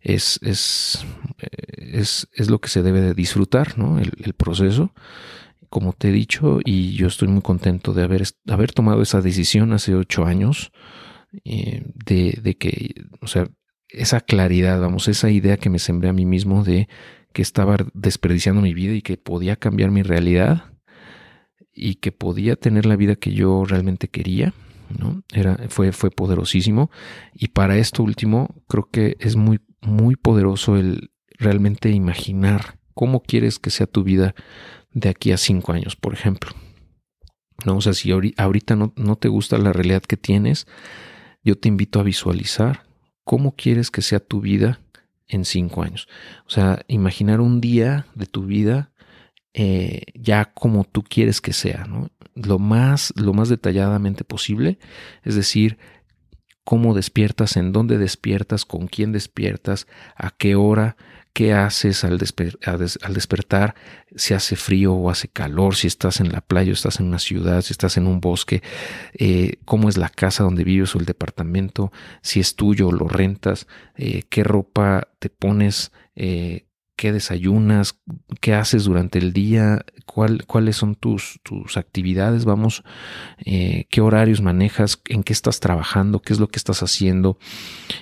es, 0.00 0.38
es, 0.42 1.04
eh, 1.38 1.48
es, 1.98 2.28
es 2.32 2.48
lo 2.48 2.60
que 2.60 2.68
se 2.68 2.82
debe 2.82 3.00
de 3.00 3.14
disfrutar, 3.14 3.76
¿no? 3.78 3.98
El, 3.98 4.34
proceso, 4.34 4.94
como 5.70 5.92
te 5.92 6.08
he 6.08 6.12
dicho, 6.12 6.60
y 6.64 6.92
yo 6.92 7.08
estoy 7.08 7.28
muy 7.28 7.42
contento 7.42 7.94
de 7.94 8.04
haber, 8.04 8.22
haber 8.48 8.72
tomado 8.72 9.02
esa 9.02 9.20
decisión 9.20 9.72
hace 9.72 9.94
ocho 9.96 10.24
años, 10.24 10.70
eh, 11.44 11.82
de, 12.06 12.38
de, 12.42 12.56
que, 12.56 12.94
o 13.20 13.26
sea, 13.26 13.48
esa 13.92 14.20
claridad, 14.20 14.80
vamos, 14.80 15.08
esa 15.08 15.30
idea 15.30 15.56
que 15.56 15.70
me 15.70 15.78
sembré 15.78 16.08
a 16.08 16.12
mí 16.12 16.24
mismo 16.24 16.64
de 16.64 16.88
que 17.32 17.42
estaba 17.42 17.76
desperdiciando 17.94 18.62
mi 18.62 18.74
vida 18.74 18.94
y 18.94 19.02
que 19.02 19.16
podía 19.16 19.56
cambiar 19.56 19.90
mi 19.90 20.02
realidad 20.02 20.72
y 21.74 21.96
que 21.96 22.12
podía 22.12 22.56
tener 22.56 22.86
la 22.86 22.96
vida 22.96 23.16
que 23.16 23.32
yo 23.32 23.64
realmente 23.64 24.08
quería, 24.08 24.52
¿no? 24.98 25.22
Era, 25.32 25.58
fue, 25.68 25.92
fue 25.92 26.10
poderosísimo. 26.10 26.90
Y 27.34 27.48
para 27.48 27.78
esto 27.78 28.02
último, 28.02 28.54
creo 28.68 28.88
que 28.90 29.16
es 29.20 29.36
muy, 29.36 29.60
muy 29.80 30.16
poderoso 30.16 30.76
el 30.76 31.10
realmente 31.38 31.90
imaginar 31.90 32.78
cómo 32.94 33.22
quieres 33.22 33.58
que 33.58 33.70
sea 33.70 33.86
tu 33.86 34.04
vida 34.04 34.34
de 34.92 35.08
aquí 35.08 35.32
a 35.32 35.38
cinco 35.38 35.72
años, 35.72 35.96
por 35.96 36.12
ejemplo. 36.12 36.50
¿No? 37.64 37.76
O 37.76 37.80
sea, 37.80 37.94
si 37.94 38.10
ahorita 38.10 38.76
no, 38.76 38.92
no 38.96 39.16
te 39.16 39.28
gusta 39.28 39.56
la 39.56 39.72
realidad 39.72 40.02
que 40.02 40.16
tienes, 40.16 40.66
yo 41.44 41.56
te 41.56 41.68
invito 41.68 42.00
a 42.00 42.02
visualizar 42.02 42.91
cómo 43.24 43.54
quieres 43.54 43.90
que 43.90 44.02
sea 44.02 44.20
tu 44.20 44.40
vida 44.40 44.80
en 45.28 45.44
cinco 45.44 45.82
años. 45.82 46.08
O 46.46 46.50
sea, 46.50 46.84
imaginar 46.88 47.40
un 47.40 47.60
día 47.60 48.06
de 48.14 48.26
tu 48.26 48.44
vida 48.44 48.92
eh, 49.54 50.04
ya 50.14 50.46
como 50.46 50.84
tú 50.84 51.02
quieres 51.02 51.40
que 51.40 51.52
sea, 51.52 51.84
¿no? 51.84 52.10
Lo 52.34 52.58
más, 52.58 53.12
lo 53.16 53.34
más 53.34 53.50
detalladamente 53.50 54.24
posible, 54.24 54.78
es 55.24 55.34
decir, 55.34 55.76
cómo 56.64 56.94
despiertas, 56.94 57.56
en 57.58 57.72
dónde 57.72 57.98
despiertas, 57.98 58.64
con 58.64 58.86
quién 58.86 59.12
despiertas, 59.12 59.86
a 60.16 60.30
qué 60.30 60.54
hora, 60.54 60.96
qué 61.32 61.54
haces 61.54 62.04
al, 62.04 62.18
despertar, 62.18 63.74
si 64.14 64.34
hace 64.34 64.56
frío 64.56 64.92
o 64.92 65.10
hace 65.10 65.28
calor, 65.28 65.76
si 65.76 65.86
estás 65.86 66.20
en 66.20 66.30
la 66.30 66.40
playa 66.40 66.70
o 66.70 66.74
estás 66.74 67.00
en 67.00 67.06
una 67.06 67.18
ciudad, 67.18 67.62
si 67.62 67.72
estás 67.72 67.96
en 67.96 68.06
un 68.06 68.20
bosque, 68.20 68.62
eh, 69.14 69.56
cómo 69.64 69.88
es 69.88 69.96
la 69.96 70.10
casa 70.10 70.44
donde 70.44 70.64
vives 70.64 70.94
o 70.94 70.98
el 70.98 71.06
departamento, 71.06 71.92
si 72.20 72.40
es 72.40 72.54
tuyo 72.54 72.88
o 72.88 72.92
lo 72.92 73.08
rentas, 73.08 73.66
eh, 73.96 74.24
qué 74.28 74.44
ropa 74.44 75.08
te 75.18 75.30
pones, 75.30 75.92
eh, 76.16 76.66
qué 77.02 77.10
desayunas, 77.10 77.98
qué 78.40 78.54
haces 78.54 78.84
durante 78.84 79.18
el 79.18 79.32
día, 79.32 79.84
cuáles 80.06 80.76
son 80.76 80.94
tus, 80.94 81.40
tus 81.42 81.76
actividades, 81.76 82.44
vamos, 82.44 82.84
eh, 83.44 83.86
qué 83.90 84.00
horarios 84.00 84.40
manejas, 84.40 85.02
en 85.06 85.24
qué 85.24 85.32
estás 85.32 85.58
trabajando, 85.58 86.20
qué 86.20 86.32
es 86.32 86.38
lo 86.38 86.46
que 86.46 86.58
estás 86.60 86.80
haciendo. 86.84 87.38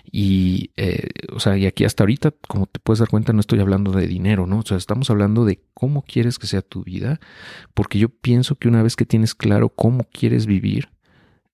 Y, 0.05 0.73
eh, 0.77 1.09
o 1.33 1.41
sea, 1.41 1.57
y 1.57 1.65
aquí 1.65 1.87
hasta 1.87 2.03
ahorita, 2.03 2.35
como 2.47 2.67
te 2.67 2.79
puedes 2.79 2.99
dar 2.99 3.09
cuenta, 3.09 3.33
no 3.33 3.41
estoy 3.41 3.61
hablando 3.61 3.91
de 3.93 4.07
dinero, 4.07 4.47
¿no? 4.47 4.59
O 4.59 4.67
sea, 4.67 4.77
estamos 4.77 5.09
hablando 5.09 5.47
de 5.47 5.63
cómo 5.73 6.03
quieres 6.03 6.39
que 6.39 6.47
sea 6.47 6.61
tu 6.61 6.85
vida, 6.85 7.21
porque 7.73 7.99
yo 7.99 8.11
pienso 8.11 8.57
que 8.57 8.69
una 8.69 8.83
vez 8.83 8.97
que 8.97 9.07
tienes 9.07 9.35
claro 9.35 9.71
cómo 9.71 10.05
quieres 10.13 10.45
vivir, 10.45 10.91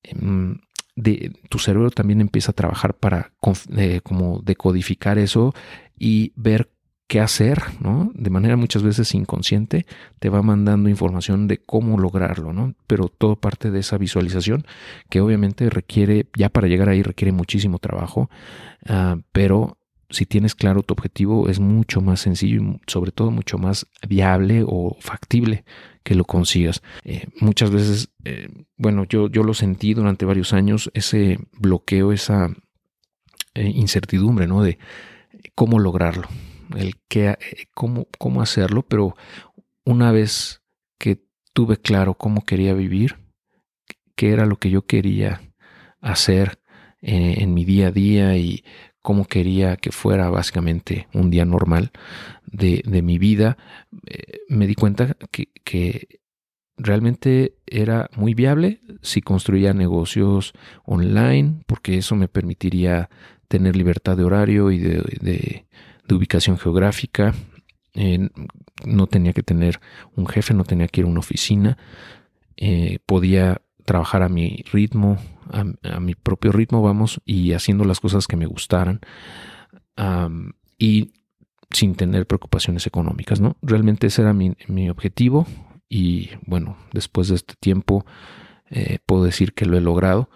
em, 0.02 0.58
de, 0.96 1.30
tu 1.48 1.60
cerebro 1.60 1.92
también 1.92 2.20
empieza 2.20 2.50
a 2.50 2.56
trabajar 2.56 2.94
para 2.94 3.34
eh, 3.76 4.00
como 4.02 4.40
decodificar 4.40 5.16
eso 5.18 5.54
y 5.96 6.32
ver 6.34 6.70
qué 7.06 7.20
hacer, 7.20 7.62
¿no? 7.80 8.10
De 8.14 8.30
manera 8.30 8.56
muchas 8.56 8.82
veces 8.82 9.14
inconsciente, 9.14 9.86
te 10.18 10.28
va 10.28 10.42
mandando 10.42 10.88
información 10.88 11.46
de 11.46 11.58
cómo 11.58 11.98
lograrlo, 11.98 12.52
¿no? 12.52 12.74
Pero 12.86 13.08
todo 13.08 13.36
parte 13.36 13.70
de 13.70 13.80
esa 13.80 13.96
visualización 13.96 14.66
que 15.08 15.20
obviamente 15.20 15.70
requiere, 15.70 16.26
ya 16.36 16.48
para 16.48 16.66
llegar 16.66 16.88
ahí 16.88 17.02
requiere 17.02 17.32
muchísimo 17.32 17.78
trabajo, 17.78 18.28
ah, 18.88 19.18
pero 19.32 19.78
si 20.10 20.26
tienes 20.26 20.54
claro 20.54 20.82
tu 20.82 20.94
objetivo 20.94 21.48
es 21.48 21.58
mucho 21.58 22.00
más 22.00 22.20
sencillo 22.20 22.62
y 22.62 22.80
sobre 22.86 23.10
todo 23.10 23.30
mucho 23.30 23.58
más 23.58 23.86
viable 24.08 24.64
o 24.66 24.96
factible 25.00 25.64
que 26.02 26.14
lo 26.14 26.24
consigas. 26.24 26.82
Eh, 27.04 27.26
muchas 27.40 27.70
veces, 27.70 28.10
eh, 28.24 28.48
bueno, 28.76 29.04
yo, 29.04 29.28
yo 29.28 29.42
lo 29.42 29.54
sentí 29.54 29.94
durante 29.94 30.24
varios 30.24 30.52
años, 30.52 30.90
ese 30.94 31.38
bloqueo, 31.52 32.12
esa 32.12 32.50
eh, 33.54 33.70
incertidumbre, 33.74 34.46
¿no? 34.46 34.62
De 34.62 34.78
cómo 35.54 35.78
lograrlo 35.78 36.28
el 36.76 36.94
que, 37.08 37.28
eh, 37.28 37.38
cómo, 37.74 38.06
cómo 38.18 38.42
hacerlo, 38.42 38.82
pero 38.82 39.16
una 39.84 40.12
vez 40.12 40.62
que 40.98 41.20
tuve 41.52 41.78
claro 41.78 42.14
cómo 42.14 42.44
quería 42.44 42.74
vivir, 42.74 43.16
qué 44.14 44.30
era 44.30 44.46
lo 44.46 44.56
que 44.58 44.70
yo 44.70 44.86
quería 44.86 45.40
hacer 46.00 46.58
eh, 47.02 47.36
en 47.38 47.54
mi 47.54 47.64
día 47.64 47.88
a 47.88 47.92
día 47.92 48.36
y 48.36 48.64
cómo 49.00 49.26
quería 49.26 49.76
que 49.76 49.92
fuera 49.92 50.30
básicamente 50.30 51.06
un 51.14 51.30
día 51.30 51.44
normal 51.44 51.92
de, 52.46 52.82
mi 53.02 53.18
vida, 53.18 53.56
eh, 54.06 54.40
me 54.48 54.66
di 54.66 54.74
cuenta 54.74 55.16
que, 55.30 55.48
que, 55.64 56.20
realmente 56.78 57.54
era 57.66 58.10
muy 58.16 58.34
viable 58.34 58.80
si 59.00 59.22
construía 59.22 59.72
negocios 59.72 60.52
online, 60.84 61.62
porque 61.66 61.96
eso 61.96 62.16
me 62.16 62.28
permitiría 62.28 63.08
tener 63.48 63.76
libertad 63.76 64.16
de 64.16 64.24
horario 64.24 64.70
y 64.70 64.78
de, 64.78 65.02
de 65.20 65.66
ubicación 66.14 66.58
geográfica. 66.58 67.34
Eh, 67.94 68.28
no 68.84 69.06
tenía 69.06 69.32
que 69.32 69.42
tener 69.42 69.80
un 70.14 70.26
jefe, 70.26 70.52
no 70.54 70.64
tenía 70.64 70.88
que 70.88 71.00
ir 71.00 71.06
a 71.06 71.10
una 71.10 71.20
oficina. 71.20 71.78
Eh, 72.56 72.98
podía 73.06 73.62
trabajar 73.84 74.22
a 74.22 74.28
mi 74.28 74.64
ritmo, 74.72 75.18
a, 75.50 76.00
mi 76.00 76.14
propio 76.14 76.52
ritmo, 76.52 76.82
vamos, 76.82 77.20
y 77.24 77.52
haciendo 77.52 77.84
las 77.84 78.00
cosas 78.00 78.26
que 78.26 78.36
me 78.36 78.46
gustaran. 78.46 79.00
y 80.78 81.12
sin 81.70 81.94
tener 81.94 82.26
preocupaciones 82.26 82.86
económicas, 82.86 83.40
¿no? 83.40 83.56
Realmente 83.60 84.06
ese 84.06 84.22
era 84.22 84.32
mi, 84.32 84.54
objetivo 84.88 85.46
y 85.88 86.30
bueno, 86.46 86.76
después 86.92 87.28
de 87.28 87.34
este 87.34 87.54
tiempo 87.58 88.06
eh, 88.70 88.98
puedo 89.04 89.24
decir 89.24 89.52
que 89.52 89.66
lo 89.66 89.76
he 89.76 89.80
logrado. 89.80 90.28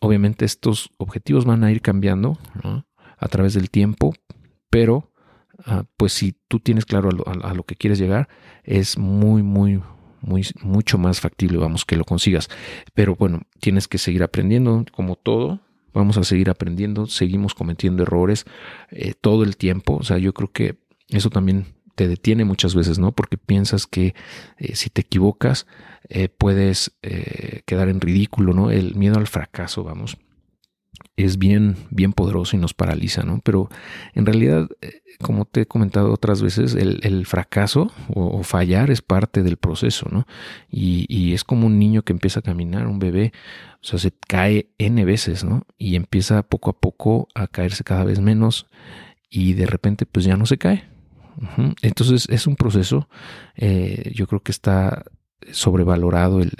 obviamente 0.00 0.44
estos 0.44 0.90
objetivos 0.98 1.44
van 1.44 1.64
a 1.64 1.70
ir 1.70 1.80
cambiando 1.80 2.38
a 3.18 3.28
través 3.28 3.54
del 3.54 3.70
tiempo, 3.70 4.14
pero 4.70 5.10
ah, 5.64 5.84
pues 5.96 6.12
si 6.12 6.36
tú 6.48 6.60
tienes 6.60 6.84
claro 6.84 7.10
a 7.26 7.54
lo, 7.54 7.62
que 7.64 7.76
quieres 7.76 7.98
llegar, 7.98 8.28
es 8.64 8.98
muy, 8.98 9.42
muy, 9.42 9.82
muy, 10.20 10.46
mucho 10.62 10.98
más 10.98 11.20
factible, 11.20 11.58
vamos, 11.58 11.84
que 11.84 11.96
lo 11.96 12.04
consigas. 12.04 12.48
Pero 12.94 13.16
bueno, 13.16 13.42
tienes 13.60 13.88
que 13.88 13.98
seguir 13.98 14.22
aprendiendo, 14.22 14.84
como 14.92 15.16
todo, 15.16 15.60
vamos 15.92 16.16
a 16.18 16.24
seguir 16.24 16.50
aprendiendo, 16.50 17.06
seguimos 17.06 17.54
cometiendo 17.54 18.02
errores 18.02 18.44
eh, 18.90 19.14
todo 19.20 19.42
el 19.42 19.56
tiempo, 19.56 19.96
o 19.96 20.04
sea, 20.04 20.18
yo 20.18 20.32
creo 20.32 20.52
que 20.52 20.76
eso 21.08 21.30
también 21.30 21.66
te 21.94 22.06
detiene 22.06 22.44
muchas 22.44 22.76
veces, 22.76 23.00
¿no? 23.00 23.10
Porque 23.10 23.36
piensas 23.36 23.88
que 23.88 24.14
eh, 24.58 24.76
si 24.76 24.88
te 24.88 25.00
equivocas 25.00 25.66
eh, 26.08 26.28
puedes 26.28 26.92
quedar 27.64 27.88
en 27.88 28.00
ridículo, 28.00 28.52
¿no? 28.52 28.70
El 28.70 28.94
miedo 28.94 29.18
al 29.18 29.26
fracaso, 29.26 29.82
vamos 29.82 30.16
es 31.18 31.36
bien, 31.36 31.76
bien 31.90 32.12
poderoso 32.12 32.56
y 32.56 32.60
nos 32.60 32.74
paraliza, 32.74 33.24
¿no? 33.24 33.40
Pero 33.42 33.68
en 34.14 34.24
realidad, 34.24 34.68
eh, 34.80 35.02
como 35.20 35.46
te 35.46 35.62
he 35.62 35.66
comentado 35.66 36.12
otras 36.12 36.40
veces, 36.42 36.76
el, 36.76 37.26
fracaso 37.26 37.90
o, 38.14 38.44
fallar 38.44 38.92
es 38.92 39.02
parte 39.02 39.42
del 39.42 39.56
proceso, 39.56 40.06
¿no? 40.12 40.26
Y, 40.70 41.34
es 41.34 41.42
como 41.42 41.66
un 41.66 41.78
niño 41.78 42.02
que 42.02 42.12
empieza 42.12 42.38
a 42.38 42.42
caminar, 42.42 42.86
un 42.86 43.00
bebé, 43.00 43.32
o 43.82 43.84
sea, 43.84 43.98
se 43.98 44.12
cae 44.12 44.70
N 44.78 45.04
veces, 45.04 45.42
¿no? 45.42 45.66
Y 45.76 45.96
empieza 45.96 46.44
poco 46.44 46.70
a 46.70 46.78
poco 46.78 47.26
a 47.34 47.48
caerse 47.48 47.82
cada 47.82 48.04
vez 48.04 48.20
menos 48.20 48.66
y 49.28 49.54
de 49.54 49.66
repente 49.66 50.06
pues 50.06 50.24
ya 50.24 50.36
no 50.36 50.46
se 50.46 50.56
cae. 50.56 50.84
Entonces 51.82 52.28
es 52.30 52.46
un 52.46 52.54
proceso, 52.54 53.08
eh, 53.56 54.12
yo 54.14 54.28
creo 54.28 54.40
que 54.40 54.52
está 54.52 55.04
sobrevalorado 55.52 56.40
el, 56.40 56.50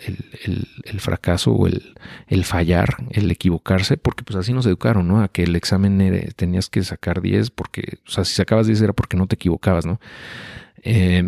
fracaso 1.00 1.52
o 1.52 1.66
el, 1.66 2.44
fallar, 2.44 2.96
el 3.10 3.30
equivocarse, 3.30 3.96
porque 3.96 4.24
pues 4.24 4.36
así 4.36 4.52
nos 4.52 4.66
educaron, 4.66 5.08
¿no? 5.08 5.20
A 5.20 5.28
que 5.28 5.42
el 5.42 5.56
examen 5.56 6.32
tenías 6.36 6.68
que 6.68 6.82
sacar 6.82 7.20
10 7.20 7.50
porque, 7.50 7.98
o 8.06 8.10
sea, 8.10 8.24
si 8.24 8.34
sacabas 8.34 8.66
10 8.66 8.82
era 8.82 8.92
porque 8.92 9.16
no 9.16 9.26
te 9.26 9.34
equivocabas, 9.34 9.86
¿no? 9.86 10.00
Eh, 10.82 11.24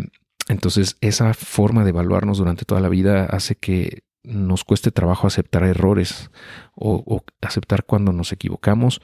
entonces 0.47 0.97
esa 1.01 1.33
forma 1.33 1.83
de 1.83 1.89
evaluarnos 1.89 2.37
durante 2.37 2.65
toda 2.65 2.81
la 2.81 2.89
vida 2.89 3.25
hace 3.25 3.55
que 3.55 4.03
nos 4.23 4.63
cueste 4.63 4.91
trabajo 4.91 5.27
aceptar 5.27 5.63
errores 5.63 6.29
o, 6.75 7.03
o 7.05 7.23
aceptar 7.41 7.85
cuando 7.85 8.11
nos 8.11 8.31
equivocamos 8.31 9.01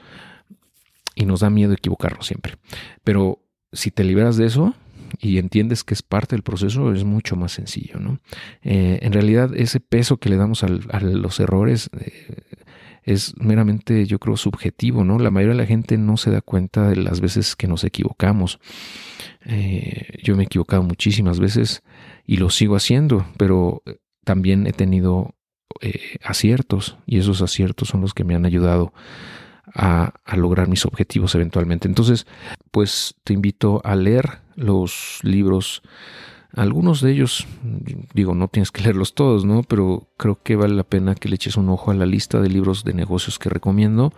y 1.14 1.26
nos 1.26 1.40
da 1.40 1.50
miedo 1.50 1.72
equivocarnos 1.72 2.26
siempre. 2.26 2.56
Pero 3.04 3.40
si 3.72 3.90
te 3.90 4.04
liberas 4.04 4.36
de 4.36 4.46
eso, 4.46 4.74
y 5.20 5.38
entiendes 5.38 5.84
que 5.84 5.94
es 5.94 6.02
parte 6.02 6.36
del 6.36 6.42
proceso, 6.42 6.92
es 6.92 7.04
mucho 7.04 7.36
más 7.36 7.52
sencillo. 7.52 7.98
¿no? 7.98 8.18
Eh, 8.62 8.98
en 9.02 9.12
realidad, 9.12 9.54
ese 9.56 9.80
peso 9.80 10.18
que 10.18 10.28
le 10.28 10.36
damos 10.36 10.64
a 10.64 10.68
los 10.68 11.40
errores 11.40 11.90
eh, 11.98 12.42
es 13.02 13.34
meramente, 13.38 14.06
yo 14.06 14.18
creo, 14.18 14.36
subjetivo. 14.36 15.04
¿no? 15.04 15.18
La 15.18 15.30
mayoría 15.30 15.54
de 15.54 15.62
la 15.62 15.66
gente 15.66 15.96
no 15.98 16.16
se 16.16 16.30
da 16.30 16.40
cuenta 16.40 16.88
de 16.88 16.96
las 16.96 17.20
veces 17.20 17.56
que 17.56 17.68
nos 17.68 17.84
equivocamos. 17.84 18.58
Eh, 19.44 20.18
yo 20.22 20.36
me 20.36 20.42
he 20.42 20.46
equivocado 20.46 20.82
muchísimas 20.82 21.40
veces 21.40 21.82
y 22.26 22.36
lo 22.36 22.50
sigo 22.50 22.76
haciendo, 22.76 23.26
pero 23.36 23.82
también 24.24 24.66
he 24.66 24.72
tenido 24.72 25.34
aciertos 26.24 26.96
y 27.06 27.18
esos 27.18 27.40
aciertos 27.40 27.88
son 27.88 28.00
los 28.00 28.12
que 28.12 28.24
me 28.24 28.34
han 28.34 28.44
ayudado 28.44 28.92
a, 29.74 30.12
lograr 30.36 30.68
mis 30.68 30.84
objetivos 30.84 31.34
eventualmente. 31.34 31.88
Entonces, 31.88 32.26
pues 32.70 33.14
te 33.24 33.32
invito 33.32 33.80
a 33.84 33.96
leer 33.96 34.40
los 34.58 35.20
libros. 35.22 35.82
Algunos 36.54 37.00
de 37.00 37.12
ellos, 37.12 37.46
digo, 38.14 38.34
no 38.34 38.48
tienes 38.48 38.70
que 38.70 38.82
leerlos 38.82 39.14
todos, 39.14 39.44
¿no? 39.44 39.62
Pero 39.62 40.08
creo 40.16 40.38
que 40.42 40.56
vale 40.56 40.74
la 40.74 40.82
pena 40.82 41.14
que 41.14 41.28
le 41.28 41.36
eches 41.36 41.56
un 41.56 41.68
ojo 41.68 41.90
a 41.90 41.94
la 41.94 42.06
lista 42.06 42.40
de 42.40 42.48
libros 42.48 42.84
de 42.84 42.94
negocios 42.94 43.38
que 43.38 43.48
recomiendo. 43.48 44.12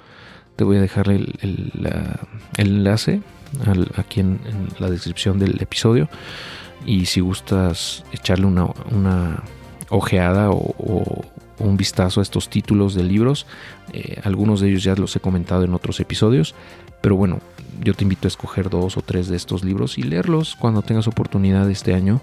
Te 0.57 0.65
voy 0.65 0.77
a 0.77 0.81
dejar 0.81 1.11
el, 1.11 1.35
enlace 2.57 3.23
aquí 3.97 4.21
en, 4.21 4.41
la 4.79 4.91
descripción 4.91 5.39
del 5.39 5.61
episodio. 5.61 6.09
Y 6.87 7.07
si 7.07 7.21
gustas 7.21 8.05
echarle 8.13 8.47
una, 8.47 9.43
ojeada 9.91 10.51
o, 10.51 11.25
un 11.59 11.77
vistazo 11.77 12.21
a 12.21 12.23
estos 12.23 12.49
títulos 12.49 12.95
de 12.95 13.03
libros. 13.03 13.47
Eh, 13.93 14.19
algunos 14.25 14.61
de 14.61 14.71
ellos 14.71 14.83
ya 14.83 14.95
los 14.95 15.15
he 15.15 15.21
comentado 15.21 15.63
en 15.63 15.75
otros 15.75 16.01
episodios, 16.01 16.55
pero 17.03 17.17
bueno, 17.17 17.41
yo 17.81 17.95
te 17.95 18.05
invito 18.05 18.27
a 18.27 18.29
escoger 18.29 18.71
dos 18.71 18.97
o 18.97 19.03
tres 19.03 19.29
de 19.29 19.37
estos 19.37 19.65
libros 19.65 19.99
y 19.99 20.03
leerlos 20.03 20.57
cuando 20.57 20.83
tengas 20.83 21.07
oportunidad 21.07 21.71
este 21.71 21.95
año. 21.95 22.21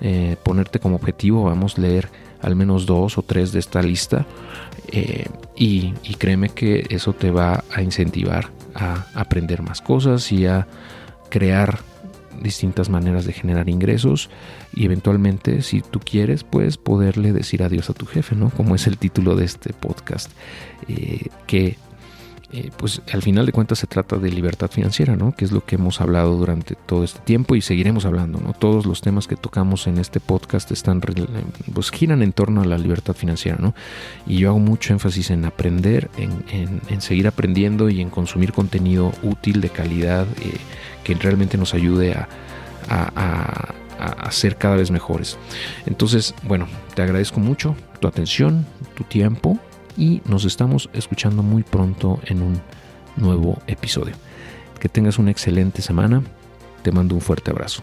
Eh, 0.00 0.36
ponerte 0.42 0.78
como 0.78 0.96
objetivo, 0.96 1.44
vamos 1.44 1.78
a 1.78 1.80
leer 1.80 2.10
al 2.42 2.54
menos 2.54 2.84
dos 2.84 3.16
o 3.16 3.22
tres 3.22 3.52
de 3.52 3.60
esta 3.60 3.80
lista 3.82 4.26
eh, 4.92 5.26
y, 5.56 5.92
créeme 6.18 6.50
que 6.50 6.86
eso 6.90 7.14
te 7.14 7.30
va 7.30 7.64
a 7.74 7.82
incentivar 7.82 8.50
a 8.74 9.06
aprender 9.14 9.62
más 9.62 9.80
cosas 9.80 10.30
y 10.32 10.46
a 10.46 10.66
crear 11.30 11.78
distintas 12.42 12.90
maneras 12.90 13.24
de 13.24 13.32
generar 13.32 13.68
ingresos 13.68 14.28
y 14.74 14.84
eventualmente, 14.84 15.62
si 15.62 15.80
tú 15.80 16.00
quieres, 16.00 16.44
pues 16.44 16.76
poderle 16.76 17.32
decir 17.32 17.62
adiós 17.62 17.88
a 17.88 17.94
tu 17.94 18.04
jefe, 18.04 18.36
¿no? 18.36 18.50
Como 18.50 18.74
es 18.74 18.86
el 18.86 18.98
título 18.98 19.34
de 19.34 19.46
este 19.46 19.72
podcast, 19.72 20.30
eh, 20.88 21.28
que 21.46 21.78
eh, 22.56 22.70
pues 22.78 23.02
al 23.12 23.20
final 23.20 23.44
de 23.44 23.52
cuentas 23.52 23.80
se 23.80 23.86
trata 23.86 24.16
de 24.16 24.30
libertad 24.30 24.70
financiera, 24.70 25.14
¿no? 25.14 25.34
Que 25.36 25.44
es 25.44 25.52
lo 25.52 25.66
que 25.66 25.74
hemos 25.74 26.00
hablado 26.00 26.34
durante 26.36 26.74
todo 26.74 27.04
este 27.04 27.20
tiempo 27.20 27.54
y 27.54 27.60
seguiremos 27.60 28.06
hablando, 28.06 28.40
¿no? 28.40 28.54
Todos 28.54 28.86
los 28.86 29.02
temas 29.02 29.26
que 29.26 29.36
tocamos 29.36 29.86
en 29.86 29.98
este 29.98 30.20
podcast 30.20 30.70
están, 30.70 31.02
pues 31.74 31.90
giran 31.90 32.22
en 32.22 32.32
torno 32.32 32.62
a 32.62 32.64
la 32.64 32.78
libertad 32.78 33.14
financiera, 33.14 33.58
¿no? 33.60 33.74
Y 34.26 34.38
yo 34.38 34.48
hago 34.48 34.58
mucho 34.58 34.94
énfasis 34.94 35.30
en 35.32 35.44
aprender, 35.44 36.10
en, 36.16 37.02
seguir 37.02 37.28
aprendiendo 37.28 37.90
y 37.90 38.00
en 38.00 38.08
consumir 38.08 38.54
contenido 38.54 39.12
útil, 39.22 39.60
de 39.60 39.68
calidad, 39.68 40.26
eh, 40.40 40.56
que 41.04 41.14
realmente 41.14 41.58
nos 41.58 41.74
ayude 41.74 42.14
a, 42.14 42.26
a, 42.88 43.74
a 43.98 44.32
ser 44.32 44.56
cada 44.56 44.76
vez 44.76 44.90
mejores. 44.90 45.36
Entonces, 45.84 46.34
bueno, 46.42 46.68
te 46.94 47.02
agradezco 47.02 47.38
mucho 47.38 47.76
tu 48.00 48.08
atención, 48.08 48.64
tu 48.94 49.04
tiempo 49.04 49.60
y 49.96 50.22
nos 50.26 50.44
estamos 50.44 50.90
escuchando 50.92 51.42
muy 51.42 51.62
pronto 51.62 52.20
en 52.24 52.42
un 52.42 52.60
nuevo 53.16 53.58
episodio. 53.66 54.14
Que 54.80 54.88
tengas 54.88 55.18
una 55.18 55.30
excelente 55.30 55.82
semana. 55.82 56.22
Te 56.82 56.92
mando 56.92 57.14
un 57.14 57.20
fuerte 57.20 57.50
abrazo. 57.50 57.82